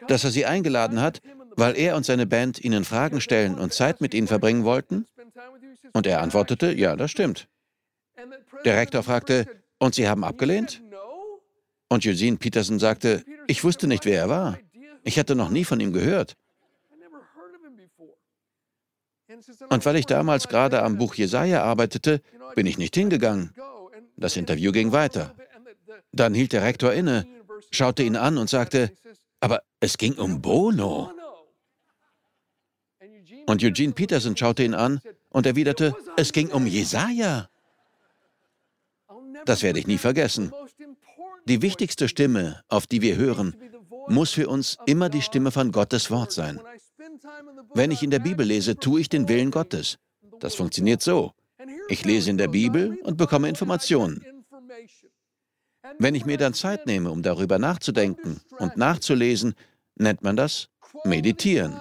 Dass 0.08 0.24
er 0.24 0.32
Sie 0.32 0.46
eingeladen 0.46 1.02
hat, 1.02 1.22
weil 1.56 1.78
er 1.78 1.96
und 1.96 2.06
seine 2.06 2.26
Band 2.26 2.64
Ihnen 2.64 2.86
Fragen 2.86 3.22
stellen 3.22 3.56
und 3.56 3.74
Zeit 3.74 4.02
mit 4.02 4.14
Ihnen 4.14 4.28
verbringen 4.28 4.64
wollten? 4.64 5.06
Und 5.94 6.08
er 6.08 6.22
antwortete, 6.22 6.72
ja, 6.74 6.96
das 6.96 7.12
stimmt. 7.12 7.48
Der 8.66 8.78
Rektor 8.78 9.04
fragte, 9.04 9.46
und 9.80 9.96
Sie 9.96 10.08
haben 10.08 10.24
abgelehnt? 10.24 10.82
Und 11.90 12.06
Eugene 12.06 12.38
Peterson 12.38 12.80
sagte, 12.80 13.24
ich 13.48 13.64
wusste 13.64 13.88
nicht, 13.88 14.06
wer 14.06 14.20
er 14.20 14.30
war. 14.30 14.60
Ich 15.04 15.20
hatte 15.20 15.36
noch 15.36 15.50
nie 15.50 15.66
von 15.66 15.80
ihm 15.80 15.92
gehört. 15.92 16.36
Und 19.70 19.86
weil 19.86 19.96
ich 19.96 20.06
damals 20.06 20.48
gerade 20.48 20.84
am 20.84 20.98
Buch 20.98 21.16
Jesaja 21.16 21.64
arbeitete, 21.64 22.22
bin 22.56 22.66
ich 22.66 22.78
nicht 22.78 22.96
hingegangen. 22.96 23.54
Das 24.18 24.38
Interview 24.38 24.72
ging 24.72 24.92
weiter. 24.92 25.34
Dann 26.12 26.34
hielt 26.34 26.54
der 26.54 26.64
Rektor 26.64 26.94
inne, 26.94 27.26
schaute 27.72 28.04
ihn 28.04 28.16
an 28.16 28.38
und 28.38 28.50
sagte, 28.50 28.92
aber 29.40 29.64
es 29.80 29.98
ging 29.98 30.14
um 30.14 30.42
Bono. 30.42 31.12
Und 33.48 33.64
Eugene 33.64 33.94
Peterson 33.94 34.38
schaute 34.38 34.64
ihn 34.64 34.74
an 34.74 35.02
und 35.30 35.46
erwiderte, 35.46 35.96
es 36.18 36.32
ging 36.32 36.50
um 36.50 36.68
Jesaja. 36.68 37.50
Das 39.46 39.64
werde 39.64 39.80
ich 39.80 39.88
nie 39.88 39.98
vergessen. 39.98 40.54
Die 41.46 41.62
wichtigste 41.62 42.08
Stimme, 42.08 42.64
auf 42.68 42.86
die 42.86 43.02
wir 43.02 43.16
hören, 43.16 43.56
muss 44.08 44.32
für 44.32 44.48
uns 44.48 44.78
immer 44.86 45.10
die 45.10 45.22
Stimme 45.22 45.52
von 45.52 45.72
Gottes 45.72 46.12
Wort 46.12 46.32
sein. 46.32 46.60
Wenn 47.74 47.92
ich 47.92 48.04
in 48.04 48.12
der 48.12 48.20
Bibel 48.20 48.46
lese, 48.46 48.76
tue 48.76 49.02
ich 49.02 49.10
den 49.10 49.28
Willen 49.28 49.52
Gottes. 49.52 49.98
Das 50.40 50.56
funktioniert 50.56 51.02
so. 51.02 51.34
Ich 51.90 52.06
lese 52.06 52.30
in 52.30 52.38
der 52.38 52.48
Bibel 52.48 52.98
und 53.04 53.18
bekomme 53.18 53.50
Informationen. 53.50 54.26
Wenn 56.00 56.16
ich 56.16 56.26
mir 56.26 56.38
dann 56.38 56.54
Zeit 56.54 56.86
nehme, 56.86 57.12
um 57.12 57.22
darüber 57.22 57.60
nachzudenken 57.60 58.40
und 58.58 58.78
nachzulesen, 58.78 59.56
nennt 59.96 60.24
man 60.24 60.36
das 60.36 60.70
Meditieren. 61.04 61.80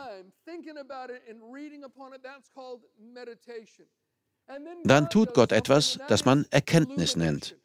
Dann 4.84 5.10
tut 5.10 5.34
Gott 5.34 5.52
etwas, 5.52 5.98
das 6.08 6.24
man 6.24 6.46
Erkenntnis 6.50 7.16
nennt. 7.16 7.56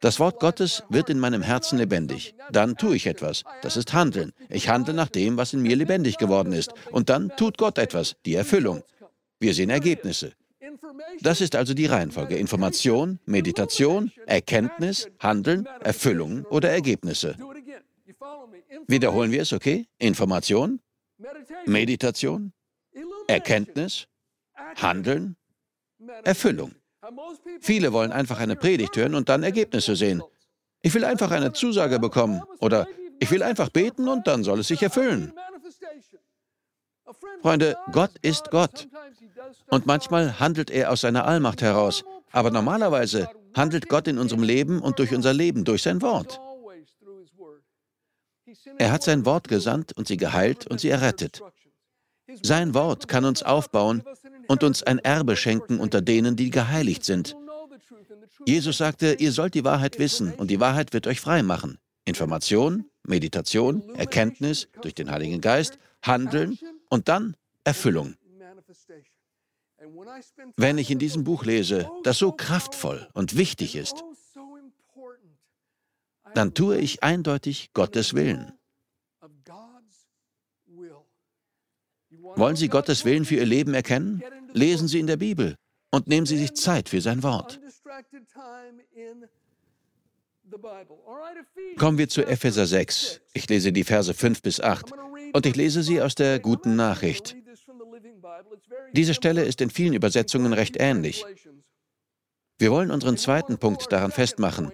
Das 0.00 0.20
Wort 0.20 0.40
Gottes 0.40 0.82
wird 0.88 1.10
in 1.10 1.18
meinem 1.18 1.42
Herzen 1.42 1.78
lebendig. 1.78 2.34
Dann 2.50 2.76
tue 2.76 2.96
ich 2.96 3.06
etwas. 3.06 3.44
Das 3.62 3.76
ist 3.76 3.92
Handeln. 3.92 4.32
Ich 4.48 4.68
handle 4.68 4.94
nach 4.94 5.08
dem, 5.08 5.36
was 5.36 5.52
in 5.52 5.62
mir 5.62 5.76
lebendig 5.76 6.18
geworden 6.18 6.52
ist. 6.52 6.72
Und 6.90 7.08
dann 7.10 7.30
tut 7.36 7.58
Gott 7.58 7.78
etwas, 7.78 8.16
die 8.24 8.34
Erfüllung. 8.34 8.82
Wir 9.38 9.54
sehen 9.54 9.70
Ergebnisse. 9.70 10.32
Das 11.20 11.40
ist 11.40 11.56
also 11.56 11.74
die 11.74 11.86
Reihenfolge. 11.86 12.36
Information, 12.36 13.18
Meditation, 13.26 14.12
Erkenntnis, 14.26 15.08
Handeln, 15.18 15.66
Erfüllung 15.80 16.44
oder 16.46 16.70
Ergebnisse. 16.70 17.36
Wiederholen 18.86 19.30
wir 19.30 19.42
es, 19.42 19.52
okay? 19.52 19.86
Information, 19.98 20.80
Meditation, 21.66 22.52
Erkenntnis, 23.26 24.06
Handeln, 24.76 25.36
Erfüllung. 26.24 26.72
Viele 27.60 27.92
wollen 27.92 28.12
einfach 28.12 28.38
eine 28.38 28.56
Predigt 28.56 28.96
hören 28.96 29.14
und 29.14 29.28
dann 29.28 29.42
Ergebnisse 29.42 29.96
sehen. 29.96 30.22
Ich 30.82 30.94
will 30.94 31.04
einfach 31.04 31.30
eine 31.30 31.52
Zusage 31.52 31.98
bekommen 31.98 32.42
oder 32.60 32.86
ich 33.20 33.30
will 33.30 33.42
einfach 33.42 33.68
beten 33.68 34.08
und 34.08 34.26
dann 34.26 34.44
soll 34.44 34.60
es 34.60 34.68
sich 34.68 34.82
erfüllen. 34.82 35.32
Freunde, 37.42 37.76
Gott 37.92 38.12
ist 38.22 38.50
Gott. 38.50 38.88
Und 39.70 39.86
manchmal 39.86 40.38
handelt 40.38 40.70
er 40.70 40.92
aus 40.92 41.00
seiner 41.00 41.26
Allmacht 41.26 41.62
heraus. 41.62 42.04
Aber 42.30 42.50
normalerweise 42.50 43.28
handelt 43.54 43.88
Gott 43.88 44.06
in 44.08 44.18
unserem 44.18 44.42
Leben 44.42 44.80
und 44.80 44.98
durch 44.98 45.14
unser 45.14 45.32
Leben, 45.32 45.64
durch 45.64 45.82
sein 45.82 46.02
Wort. 46.02 46.40
Er 48.78 48.92
hat 48.92 49.02
sein 49.02 49.24
Wort 49.24 49.48
gesandt 49.48 49.92
und 49.96 50.06
sie 50.08 50.16
geheilt 50.16 50.66
und 50.66 50.80
sie 50.80 50.90
errettet. 50.90 51.42
Sein 52.42 52.74
Wort 52.74 53.08
kann 53.08 53.24
uns 53.24 53.42
aufbauen 53.42 54.04
und 54.48 54.64
uns 54.64 54.82
ein 54.82 54.98
Erbe 54.98 55.36
schenken 55.36 55.78
unter 55.78 56.00
denen, 56.00 56.34
die 56.34 56.50
geheiligt 56.50 57.04
sind. 57.04 57.36
Jesus 58.44 58.78
sagte, 58.78 59.14
ihr 59.14 59.32
sollt 59.32 59.54
die 59.54 59.64
Wahrheit 59.64 59.98
wissen 59.98 60.32
und 60.34 60.50
die 60.50 60.58
Wahrheit 60.58 60.92
wird 60.92 61.06
euch 61.06 61.20
frei 61.20 61.42
machen. 61.42 61.78
Information, 62.04 62.86
Meditation, 63.06 63.94
Erkenntnis 63.94 64.68
durch 64.80 64.94
den 64.94 65.10
Heiligen 65.10 65.40
Geist, 65.40 65.78
Handeln 66.02 66.58
und 66.88 67.08
dann 67.08 67.36
Erfüllung. 67.64 68.14
Wenn 70.56 70.78
ich 70.78 70.90
in 70.90 70.98
diesem 70.98 71.24
Buch 71.24 71.44
lese, 71.44 71.90
das 72.02 72.18
so 72.18 72.32
kraftvoll 72.32 73.08
und 73.12 73.36
wichtig 73.36 73.76
ist, 73.76 74.02
dann 76.34 76.54
tue 76.54 76.78
ich 76.78 77.02
eindeutig 77.02 77.70
Gottes 77.74 78.14
Willen. 78.14 78.52
Wollen 82.36 82.56
Sie 82.56 82.68
Gottes 82.68 83.04
Willen 83.04 83.24
für 83.24 83.36
Ihr 83.36 83.46
Leben 83.46 83.74
erkennen? 83.74 84.22
Lesen 84.52 84.88
Sie 84.88 84.98
in 84.98 85.06
der 85.06 85.16
Bibel 85.16 85.56
und 85.90 86.08
nehmen 86.08 86.26
Sie 86.26 86.38
sich 86.38 86.54
Zeit 86.54 86.88
für 86.88 87.00
sein 87.00 87.22
Wort. 87.22 87.60
Kommen 91.76 91.98
wir 91.98 92.08
zu 92.08 92.24
Epheser 92.24 92.66
6. 92.66 93.20
Ich 93.34 93.48
lese 93.48 93.72
die 93.72 93.84
Verse 93.84 94.12
5 94.12 94.42
bis 94.42 94.60
8 94.60 94.92
und 95.32 95.46
ich 95.46 95.56
lese 95.56 95.82
sie 95.82 96.00
aus 96.00 96.14
der 96.14 96.38
guten 96.38 96.76
Nachricht. 96.76 97.36
Diese 98.92 99.14
Stelle 99.14 99.44
ist 99.44 99.60
in 99.60 99.70
vielen 99.70 99.94
Übersetzungen 99.94 100.52
recht 100.52 100.76
ähnlich. 100.78 101.24
Wir 102.58 102.70
wollen 102.70 102.90
unseren 102.90 103.16
zweiten 103.16 103.58
Punkt 103.58 103.92
daran 103.92 104.10
festmachen. 104.10 104.72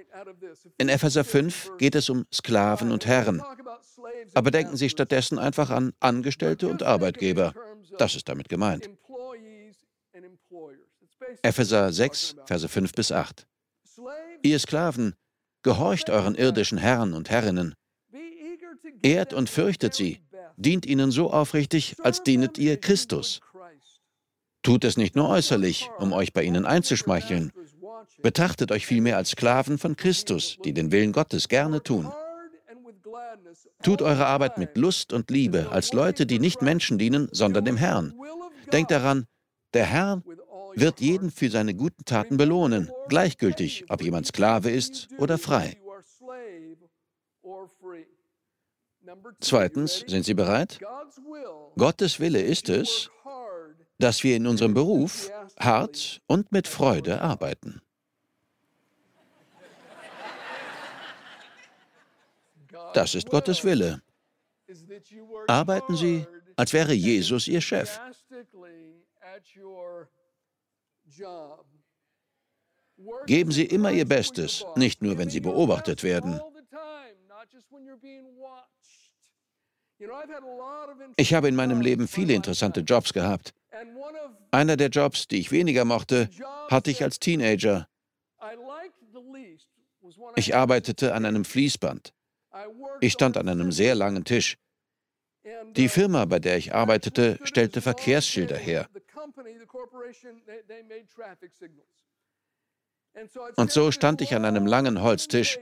In 0.79 0.89
Epheser 0.89 1.25
5 1.25 1.73
geht 1.79 1.95
es 1.95 2.09
um 2.09 2.25
Sklaven 2.33 2.93
und 2.93 3.07
Herren. 3.07 3.43
Aber 4.33 4.50
denken 4.50 4.76
Sie 4.76 4.88
stattdessen 4.88 5.38
einfach 5.38 5.71
an 5.71 5.93
Angestellte 6.00 6.69
und 6.69 6.83
Arbeitgeber. 6.83 7.54
Das 7.99 8.14
ist 8.14 8.28
damit 8.28 8.49
gemeint. 8.49 8.88
Epheser 11.43 11.93
6, 11.93 12.37
Verse 12.47 12.69
5 12.69 12.93
bis 12.93 13.12
8. 13.12 13.47
Ihr 14.43 14.59
Sklaven, 14.59 15.14
gehorcht 15.62 16.11
euren 16.11 16.35
irdischen 16.35 16.78
Herren 16.78 17.14
und 17.14 17.31
Herrinnen. 17.31 17.75
Ehrt 19.02 19.33
und 19.33 19.50
fürchtet 19.50 19.95
sie, 19.95 20.21
dient 20.57 20.87
ihnen 20.87 21.11
so 21.11 21.31
aufrichtig, 21.31 21.97
als 22.02 22.23
dienet 22.23 22.59
ihr 22.59 22.78
Christus. 22.78 23.40
Tut 24.62 24.85
es 24.85 24.97
nicht 24.97 25.14
nur 25.14 25.28
äußerlich, 25.28 25.90
um 25.99 26.12
euch 26.12 26.33
bei 26.33 26.43
ihnen 26.43 26.64
einzuschmeicheln. 26.64 27.52
Betrachtet 28.23 28.73
euch 28.73 28.87
vielmehr 28.87 29.16
als 29.16 29.31
Sklaven 29.31 29.78
von 29.78 29.97
Christus, 29.97 30.57
die 30.64 30.73
den 30.73 30.90
Willen 30.93 31.12
Gottes 31.12 31.49
gerne 31.49 31.83
tun. 31.83 32.11
Tut 33.83 34.03
eure 34.03 34.27
Arbeit 34.27 34.59
mit 34.59 34.77
Lust 34.77 35.13
und 35.13 35.31
Liebe, 35.31 35.71
als 35.71 35.93
Leute, 35.93 36.27
die 36.27 36.39
nicht 36.39 36.63
Menschen 36.63 36.99
dienen, 36.99 37.29
sondern 37.33 37.65
dem 37.65 37.77
Herrn. 37.77 38.15
Denkt 38.73 38.91
daran, 38.91 39.27
der 39.75 39.87
Herr 39.87 40.23
wird 40.75 41.01
jeden 41.01 41.31
für 41.31 41.51
seine 41.51 41.75
guten 41.75 42.05
Taten 42.05 42.37
belohnen, 42.37 42.91
gleichgültig, 43.09 43.85
ob 43.89 44.03
jemand 44.03 44.27
Sklave 44.27 44.71
ist 44.71 45.09
oder 45.19 45.39
frei. 45.39 45.77
Zweitens, 49.41 50.05
sind 50.07 50.25
Sie 50.25 50.35
bereit? 50.35 50.81
Gottes 51.77 52.21
Wille 52.21 52.41
ist 52.41 52.69
es, 52.69 53.11
dass 53.99 54.25
wir 54.25 54.37
in 54.37 54.47
unserem 54.47 54.75
Beruf 54.75 55.31
hart 55.59 56.21
und 56.27 56.53
mit 56.53 56.67
Freude 56.69 57.21
arbeiten. 57.21 57.81
Das 62.95 63.14
ist 63.14 63.31
Gottes 63.31 63.64
Wille. 63.64 64.02
Arbeiten 65.49 65.97
Sie, 65.97 66.26
als 66.57 66.73
wäre 66.73 66.93
Jesus 66.93 67.49
Ihr 67.49 67.61
Chef. 67.61 68.00
Geben 73.26 73.50
Sie 73.50 73.64
immer 73.64 73.93
Ihr 73.93 74.07
Bestes, 74.07 74.64
nicht 74.76 75.02
nur, 75.02 75.19
wenn 75.19 75.31
Sie 75.31 75.40
beobachtet 75.40 76.02
werden. 76.02 76.40
Ich 81.16 81.35
habe 81.35 81.49
in 81.49 81.57
meinem 81.57 81.81
Leben 81.81 82.09
viele 82.09 82.35
interessante 82.35 82.81
Jobs 82.81 83.12
gehabt. 83.12 83.54
Einer 84.50 84.76
der 84.76 84.88
Jobs, 84.88 85.28
die 85.28 85.38
ich 85.38 85.50
weniger 85.50 85.85
mochte, 85.85 86.28
hatte 86.71 86.90
ich 86.90 87.02
als 87.02 87.19
Teenager. 87.19 87.88
Ich 90.37 90.54
arbeitete 90.54 91.14
an 91.14 91.25
einem 91.25 91.45
Fließband. 91.45 92.12
Ich 93.01 93.13
stand 93.13 93.37
an 93.37 93.49
einem 93.49 93.73
sehr 93.73 93.95
langen 93.95 94.25
Tisch. 94.25 94.57
Die 95.77 95.89
Firma, 95.89 96.25
bei 96.25 96.39
der 96.39 96.57
ich 96.57 96.75
arbeitete, 96.75 97.39
stellte 97.45 97.81
Verkehrsschilder 97.81 98.57
her. 98.57 98.89
Und 103.57 103.71
so 103.71 103.91
stand 103.91 104.21
ich 104.21 104.35
an 104.35 104.45
einem 104.45 104.67
langen 104.67 105.03
Holztisch. 105.03 105.59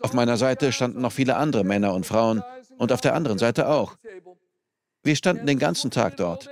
Auf 0.00 0.12
meiner 0.12 0.36
Seite 0.36 0.72
standen 0.72 1.00
noch 1.00 1.12
viele 1.12 1.36
andere 1.36 1.64
Männer 1.64 1.94
und 1.94 2.06
Frauen 2.06 2.42
und 2.78 2.92
auf 2.92 3.00
der 3.00 3.14
anderen 3.14 3.38
Seite 3.38 3.68
auch. 3.68 3.96
Wir 5.02 5.16
standen 5.16 5.46
den 5.46 5.58
ganzen 5.58 5.90
Tag 5.90 6.16
dort. 6.16 6.50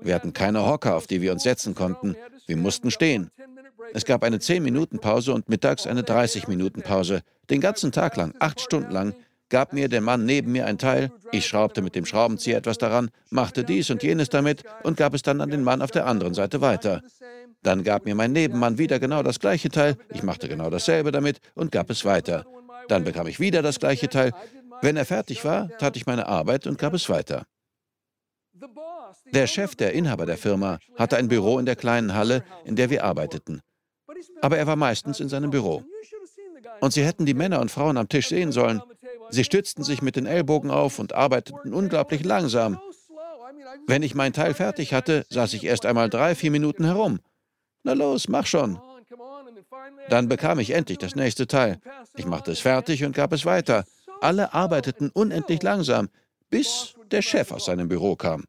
Wir 0.00 0.14
hatten 0.14 0.32
keine 0.32 0.66
Hocker, 0.66 0.96
auf 0.96 1.06
die 1.06 1.20
wir 1.20 1.32
uns 1.32 1.42
setzen 1.42 1.74
konnten. 1.74 2.16
Wir 2.46 2.56
mussten 2.56 2.90
stehen. 2.90 3.30
Es 3.94 4.04
gab 4.04 4.22
eine 4.22 4.38
10-Minuten-Pause 4.38 5.32
und 5.32 5.48
mittags 5.48 5.86
eine 5.86 6.02
30-Minuten-Pause. 6.02 7.22
Den 7.50 7.60
ganzen 7.60 7.92
Tag 7.92 8.16
lang, 8.16 8.34
acht 8.38 8.60
Stunden 8.60 8.90
lang, 8.90 9.14
gab 9.48 9.72
mir 9.72 9.88
der 9.88 10.00
Mann 10.00 10.24
neben 10.24 10.52
mir 10.52 10.66
ein 10.66 10.78
Teil, 10.78 11.12
ich 11.32 11.46
schraubte 11.46 11.82
mit 11.82 11.94
dem 11.94 12.04
Schraubenzieher 12.04 12.58
etwas 12.58 12.78
daran, 12.78 13.10
machte 13.30 13.64
dies 13.64 13.90
und 13.90 14.02
jenes 14.02 14.28
damit 14.28 14.64
und 14.82 14.96
gab 14.96 15.14
es 15.14 15.22
dann 15.22 15.40
an 15.40 15.50
den 15.50 15.62
Mann 15.62 15.82
auf 15.82 15.90
der 15.90 16.06
anderen 16.06 16.34
Seite 16.34 16.60
weiter. 16.60 17.02
Dann 17.62 17.84
gab 17.84 18.04
mir 18.04 18.14
mein 18.14 18.32
Nebenmann 18.32 18.78
wieder 18.78 18.98
genau 18.98 19.22
das 19.22 19.40
gleiche 19.40 19.68
Teil, 19.68 19.96
ich 20.12 20.22
machte 20.22 20.48
genau 20.48 20.70
dasselbe 20.70 21.12
damit 21.12 21.40
und 21.54 21.72
gab 21.72 21.90
es 21.90 22.04
weiter. 22.04 22.44
Dann 22.88 23.04
bekam 23.04 23.26
ich 23.26 23.40
wieder 23.40 23.62
das 23.62 23.78
gleiche 23.78 24.08
Teil. 24.08 24.32
Wenn 24.82 24.96
er 24.96 25.06
fertig 25.06 25.44
war, 25.44 25.68
tat 25.78 25.96
ich 25.96 26.06
meine 26.06 26.26
Arbeit 26.26 26.66
und 26.66 26.78
gab 26.78 26.94
es 26.94 27.08
weiter. 27.08 27.44
Der 29.32 29.46
Chef, 29.46 29.74
der 29.74 29.92
Inhaber 29.92 30.26
der 30.26 30.38
Firma, 30.38 30.78
hatte 30.96 31.16
ein 31.16 31.28
Büro 31.28 31.58
in 31.58 31.66
der 31.66 31.76
kleinen 31.76 32.14
Halle, 32.14 32.44
in 32.64 32.76
der 32.76 32.90
wir 32.90 33.04
arbeiteten. 33.04 33.60
Aber 34.40 34.58
er 34.58 34.66
war 34.66 34.76
meistens 34.76 35.20
in 35.20 35.28
seinem 35.28 35.50
Büro. 35.50 35.82
Und 36.80 36.92
Sie 36.92 37.04
hätten 37.04 37.26
die 37.26 37.34
Männer 37.34 37.60
und 37.60 37.70
Frauen 37.70 37.96
am 37.96 38.08
Tisch 38.08 38.28
sehen 38.28 38.52
sollen. 38.52 38.82
Sie 39.30 39.44
stützten 39.44 39.82
sich 39.82 40.02
mit 40.02 40.16
den 40.16 40.26
Ellbogen 40.26 40.70
auf 40.70 40.98
und 40.98 41.14
arbeiteten 41.14 41.72
unglaublich 41.72 42.24
langsam. 42.24 42.78
Wenn 43.86 44.02
ich 44.02 44.14
mein 44.14 44.32
Teil 44.32 44.54
fertig 44.54 44.92
hatte, 44.92 45.26
saß 45.30 45.54
ich 45.54 45.64
erst 45.64 45.86
einmal 45.86 46.10
drei, 46.10 46.34
vier 46.34 46.50
Minuten 46.50 46.84
herum. 46.84 47.20
Na 47.82 47.92
los, 47.92 48.28
mach 48.28 48.46
schon. 48.46 48.78
Dann 50.08 50.28
bekam 50.28 50.58
ich 50.58 50.70
endlich 50.70 50.98
das 50.98 51.14
nächste 51.14 51.46
Teil. 51.46 51.78
Ich 52.16 52.26
machte 52.26 52.50
es 52.50 52.60
fertig 52.60 53.04
und 53.04 53.14
gab 53.14 53.32
es 53.32 53.44
weiter. 53.44 53.84
Alle 54.20 54.54
arbeiteten 54.54 55.10
unendlich 55.10 55.62
langsam, 55.62 56.08
bis 56.50 56.94
der 57.10 57.22
Chef 57.22 57.52
aus 57.52 57.66
seinem 57.66 57.88
Büro 57.88 58.16
kam. 58.16 58.44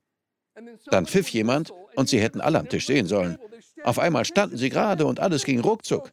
Dann 0.89 1.05
pfiff 1.05 1.29
jemand 1.29 1.71
und 1.95 2.09
sie 2.09 2.19
hätten 2.19 2.41
alle 2.41 2.59
am 2.59 2.69
Tisch 2.69 2.87
sehen 2.87 3.07
sollen. 3.07 3.37
Auf 3.83 3.99
einmal 3.99 4.25
standen 4.25 4.57
sie 4.57 4.69
gerade 4.69 5.05
und 5.05 5.19
alles 5.19 5.43
ging 5.43 5.59
ruckzuck. 5.59 6.11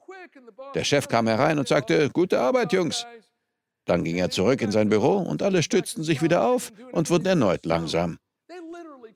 Der 0.75 0.85
Chef 0.85 1.09
kam 1.09 1.27
herein 1.27 1.59
und 1.59 1.69
sagte, 1.69 2.11
gute 2.11 2.41
Arbeit, 2.41 2.73
Jungs. 2.73 3.07
Dann 3.85 4.05
ging 4.05 4.17
er 4.17 4.31
zurück 4.31 4.63
in 4.63 4.73
sein 4.73 4.89
Büro 4.89 5.19
und 5.19 5.43
alle 5.43 5.63
stützten 5.63 6.03
sich 6.05 6.23
wieder 6.23 6.47
auf 6.47 6.73
und 6.93 7.11
wurden 7.11 7.27
erneut 7.27 7.67
langsam. 7.67 8.19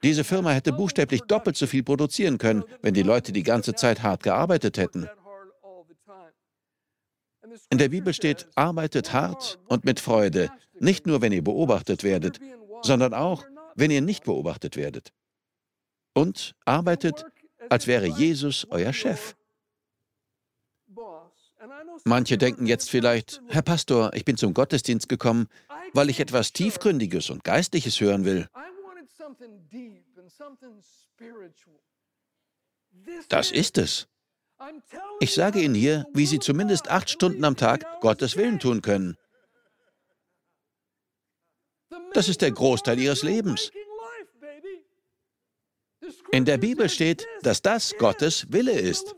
Diese 0.03 0.25
Firma 0.25 0.51
hätte 0.51 0.73
buchstäblich 0.73 1.23
doppelt 1.23 1.57
so 1.57 1.67
viel 1.67 1.83
produzieren 1.83 2.39
können, 2.39 2.65
wenn 2.83 2.95
die 2.95 3.03
Leute 3.03 3.33
die 3.33 3.43
ganze 3.43 3.75
Zeit 3.75 4.03
hart 4.03 4.23
gearbeitet 4.23 4.79
hätten. 4.79 5.09
In 7.71 7.79
der 7.79 7.89
Bibel 7.89 8.13
steht, 8.15 8.47
arbeitet 8.55 9.13
hart 9.13 9.59
und 9.69 9.85
mit 9.85 10.01
Freude, 10.01 10.51
nicht 10.79 11.07
nur, 11.07 11.23
wenn 11.23 11.33
ihr 11.33 11.43
beobachtet 11.43 12.05
werdet, 12.05 12.39
sondern 12.83 13.15
auch, 13.15 13.45
wenn 13.75 13.91
ihr 13.91 14.03
nicht 14.03 14.25
beobachtet 14.25 14.77
werdet. 14.77 15.13
Und 16.15 16.55
arbeitet, 16.65 17.25
als 17.71 17.87
wäre 17.87 18.07
Jesus 18.07 18.67
euer 18.71 18.93
Chef. 18.93 19.35
Manche 22.05 22.39
denken 22.39 22.67
jetzt 22.67 22.91
vielleicht, 22.91 23.43
Herr 23.49 23.63
Pastor, 23.63 24.13
ich 24.15 24.25
bin 24.25 24.37
zum 24.37 24.55
Gottesdienst 24.55 25.09
gekommen, 25.09 25.49
weil 25.93 26.11
ich 26.11 26.21
etwas 26.21 26.53
Tiefgründiges 26.53 27.31
und 27.31 27.45
Geistliches 27.45 28.01
hören 28.01 28.25
will. 28.25 28.49
Das 33.29 33.51
ist 33.51 33.79
es. 33.79 34.09
Ich 35.21 35.35
sage 35.35 35.61
Ihnen 35.61 35.75
hier, 35.75 36.07
wie 36.15 36.27
Sie 36.27 36.39
zumindest 36.39 36.91
acht 36.91 37.11
Stunden 37.11 37.45
am 37.45 37.57
Tag 37.57 37.85
Gottes 38.01 38.37
Willen 38.37 38.59
tun 38.59 38.83
können. 38.83 39.17
Das 42.13 42.29
ist 42.29 42.43
der 42.43 42.51
Großteil 42.51 42.99
Ihres 42.99 43.23
Lebens. 43.23 43.71
In 46.31 46.45
der 46.45 46.59
Bibel 46.59 46.89
steht, 46.89 47.27
dass 47.43 47.63
das 47.63 47.95
Gottes 47.99 48.47
Wille 48.51 48.73
ist. 48.73 49.15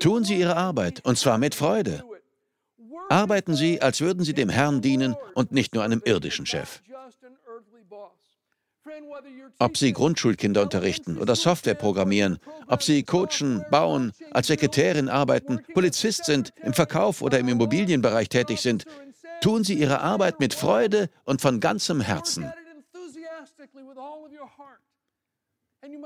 Tun 0.00 0.24
Sie 0.24 0.38
Ihre 0.38 0.56
Arbeit, 0.56 1.04
und 1.04 1.18
zwar 1.18 1.38
mit 1.38 1.54
Freude. 1.54 2.04
Arbeiten 3.08 3.54
Sie, 3.54 3.80
als 3.80 4.00
würden 4.00 4.24
Sie 4.24 4.34
dem 4.34 4.48
Herrn 4.48 4.80
dienen 4.80 5.16
und 5.34 5.50
nicht 5.52 5.74
nur 5.74 5.82
einem 5.82 6.02
irdischen 6.04 6.46
Chef. 6.46 6.82
Ob 9.58 9.76
Sie 9.76 9.92
Grundschulkinder 9.92 10.62
unterrichten 10.62 11.18
oder 11.18 11.34
Software 11.34 11.74
programmieren, 11.74 12.38
ob 12.66 12.82
Sie 12.82 13.02
coachen, 13.02 13.64
bauen, 13.70 14.12
als 14.30 14.46
Sekretärin 14.46 15.08
arbeiten, 15.08 15.60
Polizist 15.74 16.24
sind, 16.24 16.52
im 16.62 16.74
Verkauf 16.74 17.22
oder 17.22 17.38
im 17.38 17.48
Immobilienbereich 17.48 18.28
tätig 18.28 18.60
sind, 18.60 18.84
tun 19.40 19.64
Sie 19.64 19.74
Ihre 19.74 20.00
Arbeit 20.00 20.40
mit 20.40 20.54
Freude 20.54 21.10
und 21.24 21.40
von 21.40 21.60
ganzem 21.60 22.00
Herzen. 22.00 22.52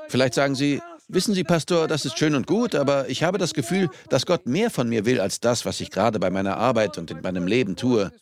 Vielleicht 0.08 0.34
sagen 0.34 0.54
Sie, 0.54 0.82
wissen 1.08 1.34
Sie, 1.34 1.44
Pastor, 1.44 1.88
das 1.88 2.04
ist 2.04 2.18
schön 2.18 2.34
und 2.34 2.46
gut, 2.46 2.74
aber 2.74 3.08
ich 3.08 3.22
habe 3.22 3.38
das 3.38 3.54
Gefühl, 3.54 3.88
dass 4.10 4.26
Gott 4.26 4.46
mehr 4.46 4.70
von 4.70 4.88
mir 4.88 5.06
will 5.06 5.20
als 5.20 5.40
das, 5.40 5.64
was 5.64 5.80
ich 5.80 5.90
gerade 5.90 6.18
bei 6.18 6.30
meiner 6.30 6.56
Arbeit 6.58 6.98
und 6.98 7.10
in 7.10 7.20
meinem 7.22 7.46
Leben 7.46 7.76
tue. 7.76 8.12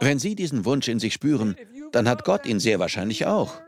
Wenn 0.00 0.18
Sie 0.18 0.34
diesen 0.34 0.64
Wunsch 0.64 0.88
in 0.88 1.00
sich 1.00 1.14
spüren, 1.14 1.56
dann 1.92 2.08
hat 2.08 2.24
Gott 2.24 2.46
ihn 2.46 2.60
sehr 2.60 2.78
wahrscheinlich 2.78 3.26
auch. 3.26 3.60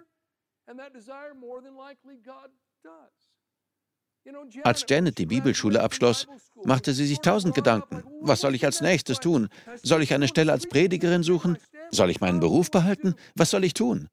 Als 4.65 4.85
Janet 4.89 5.19
die 5.19 5.27
Bibelschule 5.27 5.81
abschloss, 5.81 6.27
machte 6.65 6.93
sie 6.93 7.07
sich 7.07 7.21
tausend 7.21 7.55
Gedanken. 7.55 8.03
Was 8.21 8.41
soll 8.41 8.55
ich 8.55 8.65
als 8.65 8.81
nächstes 8.81 9.21
tun? 9.21 9.49
Soll 9.83 10.03
ich 10.03 10.13
eine 10.13 10.27
Stelle 10.27 10.53
als 10.53 10.67
Predigerin 10.67 11.23
suchen? 11.23 11.59
Soll 11.91 12.11
ich 12.11 12.21
meinen 12.21 12.41
Beruf 12.41 12.71
behalten? 12.71 13.15
Was 13.37 13.51
soll 13.51 13.65
ich 13.65 13.75
tun? 13.75 14.09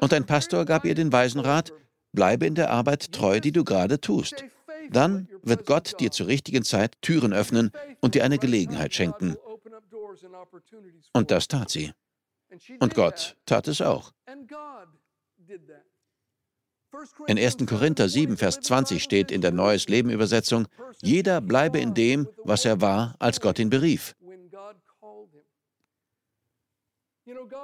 Und 0.00 0.12
ein 0.12 0.26
Pastor 0.26 0.64
gab 0.64 0.84
ihr 0.84 0.94
den 0.94 1.12
weisen 1.12 1.40
Rat, 1.40 1.72
bleibe 2.12 2.46
in 2.46 2.54
der 2.54 2.70
Arbeit 2.70 3.12
treu, 3.12 3.40
die 3.40 3.52
du 3.52 3.64
gerade 3.64 4.00
tust. 4.00 4.44
Dann 4.90 5.28
wird 5.42 5.66
Gott 5.66 5.98
dir 6.00 6.10
zur 6.10 6.26
richtigen 6.26 6.64
Zeit 6.64 7.00
Türen 7.02 7.32
öffnen 7.32 7.72
und 8.00 8.14
dir 8.14 8.24
eine 8.24 8.38
Gelegenheit 8.38 8.94
schenken. 8.94 9.36
Und 11.12 11.30
das 11.30 11.48
tat 11.48 11.70
sie. 11.70 11.92
Und 12.80 12.94
Gott 12.94 13.36
tat 13.46 13.68
es 13.68 13.80
auch. 13.80 14.12
In 17.26 17.38
1. 17.38 17.56
Korinther 17.66 18.08
7, 18.08 18.36
Vers 18.36 18.60
20 18.60 19.02
steht 19.02 19.30
in 19.30 19.42
der 19.42 19.52
Neues 19.52 19.88
Leben 19.88 20.10
Übersetzung, 20.10 20.66
jeder 21.02 21.40
bleibe 21.40 21.78
in 21.78 21.92
dem, 21.94 22.28
was 22.44 22.64
er 22.64 22.80
war, 22.80 23.16
als 23.18 23.40
Gott 23.40 23.58
ihn 23.58 23.70
berief. 23.70 24.14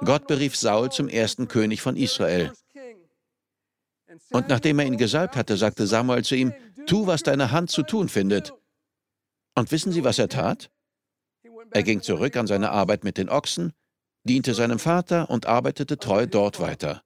Gott 0.03 0.27
berief 0.27 0.55
Saul 0.55 0.91
zum 0.91 1.07
ersten 1.07 1.47
König 1.47 1.81
von 1.81 1.95
Israel. 1.95 2.51
Und 4.31 4.47
nachdem 4.49 4.79
er 4.79 4.85
ihn 4.85 4.97
gesalbt 4.97 5.35
hatte, 5.35 5.57
sagte 5.57 5.87
Samuel 5.87 6.23
zu 6.23 6.35
ihm, 6.35 6.53
tu, 6.85 7.07
was 7.07 7.23
deine 7.23 7.51
Hand 7.51 7.71
zu 7.71 7.83
tun 7.83 8.09
findet. 8.09 8.53
Und 9.55 9.71
wissen 9.71 9.91
Sie, 9.91 10.03
was 10.03 10.19
er 10.19 10.29
tat? 10.29 10.69
Er 11.71 11.83
ging 11.83 12.01
zurück 12.01 12.35
an 12.35 12.47
seine 12.47 12.71
Arbeit 12.71 13.03
mit 13.03 13.17
den 13.17 13.29
Ochsen, 13.29 13.73
diente 14.23 14.53
seinem 14.53 14.79
Vater 14.79 15.29
und 15.29 15.45
arbeitete 15.45 15.97
treu 15.97 16.27
dort 16.27 16.59
weiter. 16.59 17.03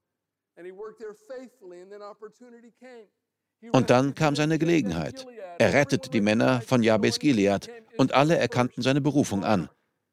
Und 3.71 3.89
dann 3.89 4.15
kam 4.15 4.35
seine 4.35 4.59
Gelegenheit. 4.59 5.25
Er 5.57 5.73
rettete 5.73 6.09
die 6.09 6.21
Männer 6.21 6.61
von 6.61 6.83
Jabes 6.83 7.19
Gilead 7.19 7.69
und 7.97 8.13
alle 8.13 8.37
erkannten 8.37 8.81
seine 8.81 9.01
Berufung 9.01 9.43
an. 9.43 9.69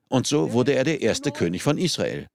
Und 0.09 0.27
so 0.27 0.53
wurde 0.53 0.73
er 0.73 0.85
der 0.85 1.01
erste 1.03 1.31
König 1.31 1.63
von 1.63 1.79
Israel. 1.79 2.29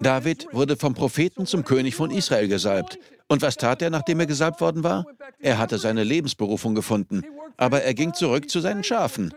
David 0.00 0.46
wurde 0.52 0.76
vom 0.76 0.94
Propheten 0.94 1.46
zum 1.46 1.64
König 1.64 1.94
von 1.94 2.10
Israel 2.10 2.48
gesalbt. 2.48 2.98
Und 3.28 3.42
was 3.42 3.56
tat 3.56 3.82
er, 3.82 3.90
nachdem 3.90 4.20
er 4.20 4.26
gesalbt 4.26 4.60
worden 4.60 4.84
war? 4.84 5.06
Er 5.38 5.58
hatte 5.58 5.78
seine 5.78 6.04
Lebensberufung 6.04 6.74
gefunden, 6.74 7.22
aber 7.56 7.82
er 7.82 7.94
ging 7.94 8.14
zurück 8.14 8.50
zu 8.50 8.60
seinen 8.60 8.84
Schafen. 8.84 9.32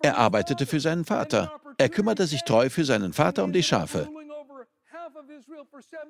Er 0.00 0.18
arbeitete 0.18 0.66
für 0.66 0.80
seinen 0.80 1.04
Vater. 1.04 1.52
Er 1.78 1.88
kümmerte 1.88 2.26
sich 2.26 2.42
treu 2.42 2.70
für 2.70 2.84
seinen 2.84 3.12
Vater 3.12 3.44
um 3.44 3.52
die 3.52 3.62
Schafe. 3.62 4.08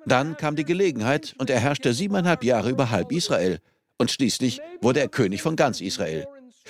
Dann 0.05 0.37
kam 0.37 0.55
die 0.55 0.65
Gelegenheit 0.65 1.35
und 1.37 1.49
er 1.49 1.59
herrschte 1.59 1.93
siebeneinhalb 1.93 2.43
Jahre 2.43 2.69
über 2.69 2.89
halb 2.89 3.11
Israel. 3.11 3.59
Und 3.97 4.11
schließlich 4.11 4.61
wurde 4.81 4.99
er 4.99 5.09
König 5.09 5.41
von 5.41 5.55
ganz 5.55 5.81
Israel. 5.81 6.27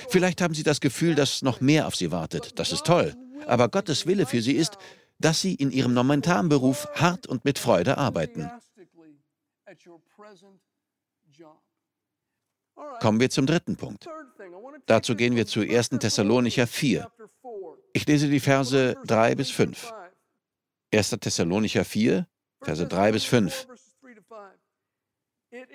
Vielleicht 0.09 0.41
haben 0.41 0.53
Sie 0.53 0.63
das 0.63 0.79
Gefühl, 0.79 1.15
dass 1.15 1.41
noch 1.41 1.59
mehr 1.59 1.87
auf 1.87 1.95
Sie 1.95 2.11
wartet. 2.11 2.59
Das 2.59 2.71
ist 2.71 2.85
toll. 2.85 3.13
Aber 3.47 3.69
Gottes 3.69 4.05
Wille 4.05 4.25
für 4.25 4.41
Sie 4.41 4.53
ist, 4.53 4.77
dass 5.19 5.41
Sie 5.41 5.55
in 5.55 5.71
Ihrem 5.71 5.93
momentanen 5.93 6.49
Beruf 6.49 6.87
hart 6.93 7.25
und 7.27 7.45
mit 7.45 7.57
Freude 7.57 7.97
arbeiten. 7.97 8.51
Kommen 12.99 13.19
wir 13.19 13.29
zum 13.29 13.45
dritten 13.45 13.75
Punkt. 13.75 14.07
Dazu 14.85 15.15
gehen 15.15 15.35
wir 15.35 15.47
zu 15.47 15.61
1. 15.61 15.89
Thessalonicher 15.89 16.67
4. 16.67 17.11
Ich 17.93 18.05
lese 18.05 18.29
die 18.29 18.39
Verse 18.39 18.95
3 19.05 19.35
bis 19.35 19.49
5. 19.49 19.93
1. 20.93 21.09
Thessalonicher 21.09 21.83
4, 21.83 22.27
Verse 22.61 22.87
3 22.87 23.11
bis 23.11 23.23
5. 23.25 23.67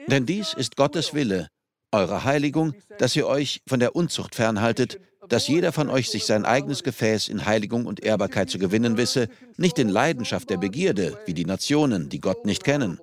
Denn 0.06 0.26
dies 0.26 0.54
ist 0.54 0.76
Gottes 0.76 1.14
Wille, 1.14 1.48
eure 1.90 2.24
Heiligung, 2.24 2.74
dass 2.98 3.16
ihr 3.16 3.26
euch 3.26 3.62
von 3.66 3.80
der 3.80 3.96
Unzucht 3.96 4.34
fernhaltet, 4.34 5.00
dass 5.28 5.48
jeder 5.48 5.72
von 5.72 5.88
euch 5.88 6.10
sich 6.10 6.24
sein 6.24 6.44
eigenes 6.44 6.82
Gefäß 6.82 7.28
in 7.28 7.46
Heiligung 7.46 7.86
und 7.86 8.02
Ehrbarkeit 8.02 8.50
zu 8.50 8.58
gewinnen 8.58 8.96
wisse, 8.96 9.28
nicht 9.56 9.78
in 9.78 9.88
Leidenschaft 9.88 10.50
der 10.50 10.56
Begierde, 10.56 11.18
wie 11.26 11.34
die 11.34 11.44
Nationen, 11.44 12.08
die 12.08 12.20
Gott 12.20 12.44
nicht 12.44 12.64
kennen. 12.64 13.00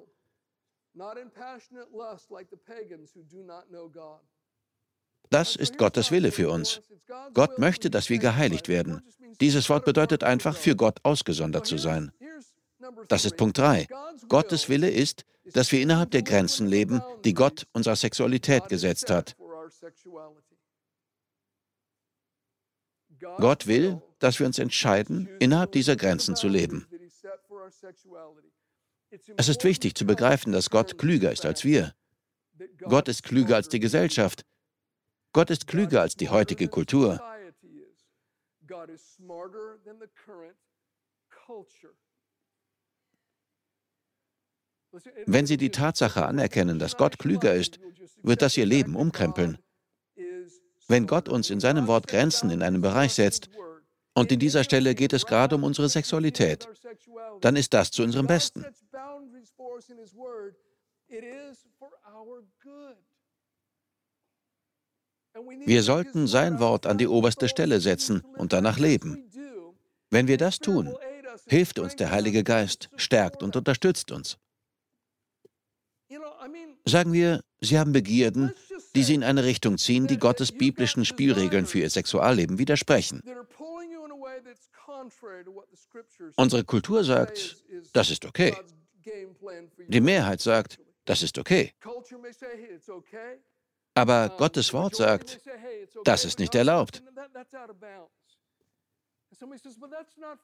Das 5.29 5.55
ist 5.55 5.77
Gottes 5.77 6.11
Wille 6.11 6.31
für 6.31 6.49
uns. 6.49 6.81
Gott 7.33 7.59
möchte, 7.59 7.89
dass 7.89 8.09
wir 8.09 8.17
geheiligt 8.17 8.67
werden. 8.67 9.01
Dieses 9.39 9.69
Wort 9.69 9.85
bedeutet 9.85 10.23
einfach, 10.23 10.57
für 10.57 10.75
Gott 10.75 10.99
ausgesondert 11.03 11.65
zu 11.65 11.77
sein. 11.77 12.11
Das 13.07 13.25
ist 13.25 13.37
Punkt 13.37 13.57
3. 13.57 13.87
Gottes 14.27 14.69
Wille 14.69 14.89
ist, 14.89 15.25
dass 15.53 15.71
wir 15.71 15.81
innerhalb 15.81 16.11
der 16.11 16.23
Grenzen 16.23 16.67
leben, 16.67 17.01
die 17.23 17.33
Gott 17.33 17.67
unserer 17.73 17.95
Sexualität 17.95 18.67
gesetzt 18.69 19.09
hat. 19.09 19.35
Gott 23.19 23.67
will, 23.67 24.01
dass 24.19 24.39
wir 24.39 24.45
uns 24.45 24.59
entscheiden, 24.59 25.29
innerhalb 25.39 25.71
dieser 25.71 25.95
Grenzen 25.95 26.35
zu 26.35 26.47
leben. 26.47 26.87
Es 29.37 29.49
ist 29.49 29.63
wichtig 29.63 29.95
zu 29.95 30.05
begreifen, 30.05 30.51
dass 30.51 30.69
Gott 30.69 30.97
klüger 30.97 31.31
ist 31.31 31.45
als 31.45 31.63
wir. 31.63 31.93
Gott 32.79 33.07
ist 33.07 33.23
klüger 33.23 33.55
als 33.55 33.69
die 33.69 33.79
Gesellschaft. 33.79 34.45
Gott 35.33 35.49
ist 35.49 35.67
klüger 35.67 36.01
als 36.01 36.15
die 36.15 36.29
heutige 36.29 36.67
Kultur. 36.67 37.21
Wenn 45.25 45.45
Sie 45.45 45.57
die 45.57 45.69
Tatsache 45.69 46.25
anerkennen, 46.25 46.79
dass 46.79 46.97
Gott 46.97 47.19
klüger 47.19 47.53
ist, 47.53 47.79
wird 48.23 48.41
das 48.41 48.57
Ihr 48.57 48.65
Leben 48.65 48.95
umkrempeln. 48.95 49.59
Wenn 50.89 51.05
Gott 51.05 51.29
uns 51.29 51.51
in 51.51 51.59
seinem 51.59 51.87
Wort 51.87 52.07
Grenzen 52.07 52.49
in 52.49 52.63
einem 52.63 52.81
Bereich 52.81 53.13
setzt, 53.13 53.49
und 54.15 54.31
in 54.31 54.39
dieser 54.39 54.63
Stelle 54.63 54.95
geht 54.95 55.13
es 55.13 55.25
gerade 55.25 55.55
um 55.55 55.63
unsere 55.63 55.87
Sexualität, 55.87 56.67
dann 57.41 57.55
ist 57.55 57.73
das 57.73 57.91
zu 57.91 58.03
unserem 58.03 58.27
Besten. 58.27 58.65
Wir 65.65 65.83
sollten 65.83 66.27
sein 66.27 66.59
Wort 66.59 66.85
an 66.85 66.97
die 66.97 67.07
oberste 67.07 67.47
Stelle 67.47 67.79
setzen 67.79 68.25
und 68.35 68.51
danach 68.51 68.79
leben. 68.79 69.29
Wenn 70.09 70.27
wir 70.27 70.37
das 70.37 70.57
tun, 70.57 70.93
hilft 71.45 71.77
uns 71.77 71.95
der 71.95 72.09
Heilige 72.11 72.43
Geist, 72.43 72.89
stärkt 72.95 73.43
und 73.43 73.55
unterstützt 73.55 74.11
uns. 74.11 74.37
Sagen 76.85 77.13
wir, 77.13 77.41
Sie 77.61 77.77
haben 77.77 77.91
Begierden, 77.91 78.53
die 78.95 79.03
Sie 79.03 79.13
in 79.13 79.23
eine 79.23 79.43
Richtung 79.43 79.77
ziehen, 79.77 80.07
die 80.07 80.17
Gottes 80.17 80.51
biblischen 80.51 81.05
Spielregeln 81.05 81.65
für 81.65 81.79
Ihr 81.79 81.89
Sexualleben 81.89 82.57
widersprechen. 82.57 83.21
Unsere 86.35 86.63
Kultur 86.63 87.03
sagt, 87.03 87.57
das 87.93 88.09
ist 88.09 88.25
okay. 88.25 88.55
Die 89.87 90.01
Mehrheit 90.01 90.41
sagt, 90.41 90.79
das 91.05 91.23
ist 91.23 91.37
okay. 91.37 91.73
Aber 93.95 94.29
Gottes 94.37 94.73
Wort 94.73 94.95
sagt, 94.95 95.39
das 96.03 96.25
ist 96.25 96.39
nicht 96.39 96.55
erlaubt. 96.55 97.03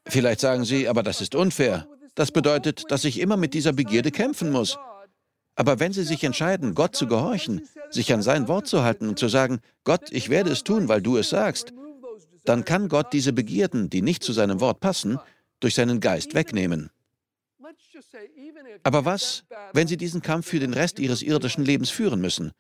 Vielleicht 0.08 0.40
sagen 0.40 0.66
Sie, 0.66 0.88
aber 0.88 1.04
das 1.04 1.22
ist 1.22 1.36
unfair. 1.36 1.88
Das 2.16 2.32
bedeutet, 2.32 2.90
dass 2.90 3.04
ich 3.04 3.20
immer 3.20 3.38
mit 3.38 3.54
dieser 3.54 3.74
Begierde 3.74 4.12
kämpfen 4.12 4.52
muss. 4.52 4.78
Aber 5.56 5.80
wenn 5.80 5.94
Sie 5.94 6.04
sich 6.04 6.24
entscheiden, 6.24 6.76
Gott 6.76 6.96
zu 6.96 7.08
gehorchen, 7.08 7.68
sich 7.90 8.14
an 8.14 8.22
sein 8.22 8.48
Wort 8.48 8.68
zu 8.68 8.84
halten 8.84 9.08
und 9.08 9.18
zu 9.18 9.30
sagen, 9.30 9.60
Gott, 9.84 10.12
ich 10.12 10.30
werde 10.30 10.52
es 10.52 10.64
tun, 10.64 10.90
weil 10.90 11.02
du 11.02 11.18
es 11.18 11.30
sagst, 11.30 11.74
dann 12.44 12.66
kann 12.66 12.90
Gott 12.90 13.14
diese 13.14 13.34
Begierden, 13.34 13.90
die 13.90 14.02
nicht 14.02 14.24
zu 14.24 14.34
seinem 14.34 14.60
Wort 14.60 14.80
passen, 14.80 15.18
durch 15.62 15.76
seinen 15.76 16.00
Geist 16.00 16.34
wegnehmen. 16.34 16.92
Aber 18.84 19.06
was, 19.06 19.46
wenn 19.74 19.88
Sie 19.88 19.98
diesen 19.98 20.22
Kampf 20.22 20.48
für 20.48 20.60
den 20.60 20.74
Rest 20.74 21.00
Ihres 21.00 21.22
irdischen 21.22 21.64
Lebens 21.64 21.90
führen 21.90 22.22
müssen? 22.22 22.52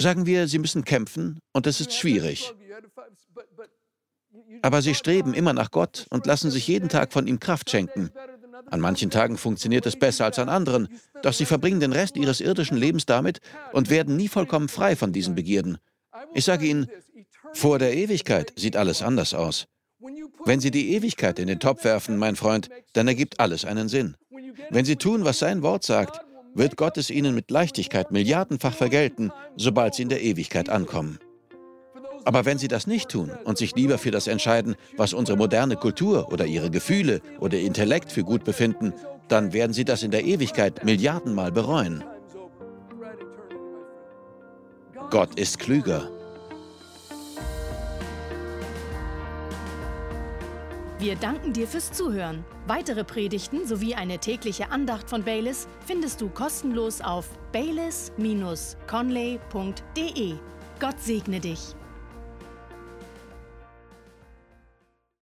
Sagen 0.00 0.26
wir, 0.26 0.48
Sie 0.48 0.58
müssen 0.58 0.84
kämpfen 0.84 1.40
und 1.52 1.66
es 1.66 1.80
ist 1.80 1.92
schwierig. 1.92 2.52
Aber 4.62 4.82
Sie 4.82 4.94
streben 4.94 5.34
immer 5.34 5.52
nach 5.52 5.70
Gott 5.70 6.06
und 6.10 6.26
lassen 6.26 6.50
sich 6.50 6.66
jeden 6.66 6.88
Tag 6.88 7.12
von 7.12 7.26
ihm 7.26 7.38
Kraft 7.38 7.70
schenken. 7.70 8.10
An 8.66 8.80
manchen 8.80 9.10
Tagen 9.10 9.36
funktioniert 9.36 9.86
es 9.86 9.96
besser 9.96 10.24
als 10.24 10.38
an 10.38 10.48
anderen, 10.48 10.88
doch 11.22 11.32
sie 11.32 11.44
verbringen 11.44 11.80
den 11.80 11.92
Rest 11.92 12.16
ihres 12.16 12.40
irdischen 12.40 12.76
Lebens 12.76 13.06
damit 13.06 13.40
und 13.72 13.90
werden 13.90 14.16
nie 14.16 14.28
vollkommen 14.28 14.68
frei 14.68 14.96
von 14.96 15.12
diesen 15.12 15.34
Begierden. 15.34 15.78
Ich 16.34 16.44
sage 16.44 16.66
Ihnen, 16.66 16.88
vor 17.52 17.78
der 17.78 17.94
Ewigkeit 17.94 18.52
sieht 18.56 18.76
alles 18.76 19.02
anders 19.02 19.34
aus. 19.34 19.66
Wenn 20.44 20.60
Sie 20.60 20.70
die 20.70 20.94
Ewigkeit 20.94 21.38
in 21.38 21.46
den 21.46 21.60
Topf 21.60 21.84
werfen, 21.84 22.16
mein 22.16 22.36
Freund, 22.36 22.68
dann 22.92 23.08
ergibt 23.08 23.40
alles 23.40 23.64
einen 23.64 23.88
Sinn. 23.88 24.16
Wenn 24.70 24.84
Sie 24.84 24.96
tun, 24.96 25.24
was 25.24 25.38
sein 25.38 25.62
Wort 25.62 25.84
sagt, 25.84 26.20
wird 26.54 26.76
Gott 26.76 26.96
es 26.96 27.10
Ihnen 27.10 27.34
mit 27.34 27.50
Leichtigkeit 27.50 28.10
milliardenfach 28.10 28.74
vergelten, 28.74 29.32
sobald 29.56 29.94
Sie 29.94 30.02
in 30.02 30.08
der 30.08 30.22
Ewigkeit 30.22 30.68
ankommen. 30.68 31.18
Aber 32.24 32.44
wenn 32.44 32.58
sie 32.58 32.68
das 32.68 32.86
nicht 32.86 33.08
tun 33.08 33.30
und 33.44 33.58
sich 33.58 33.74
lieber 33.74 33.98
für 33.98 34.10
das 34.10 34.26
entscheiden, 34.26 34.76
was 34.96 35.14
unsere 35.14 35.38
moderne 35.38 35.76
Kultur 35.76 36.32
oder 36.32 36.46
ihre 36.46 36.70
Gefühle 36.70 37.20
oder 37.40 37.58
Intellekt 37.58 38.12
für 38.12 38.24
gut 38.24 38.44
befinden, 38.44 38.92
dann 39.28 39.52
werden 39.52 39.72
sie 39.72 39.84
das 39.84 40.02
in 40.02 40.10
der 40.10 40.24
Ewigkeit 40.24 40.84
Milliardenmal 40.84 41.52
bereuen. 41.52 42.04
Gott 45.10 45.38
ist 45.38 45.58
klüger. 45.58 46.08
Wir 51.00 51.16
danken 51.16 51.52
dir 51.54 51.66
fürs 51.66 51.90
Zuhören. 51.92 52.44
Weitere 52.66 53.04
Predigten 53.04 53.66
sowie 53.66 53.94
eine 53.94 54.18
tägliche 54.18 54.70
Andacht 54.70 55.08
von 55.08 55.24
Baylis 55.24 55.66
findest 55.86 56.20
du 56.20 56.28
kostenlos 56.28 57.00
auf 57.00 57.26
baylis-conley.de. 57.52 60.34
Gott 60.78 61.00
segne 61.00 61.40
dich. 61.40 61.74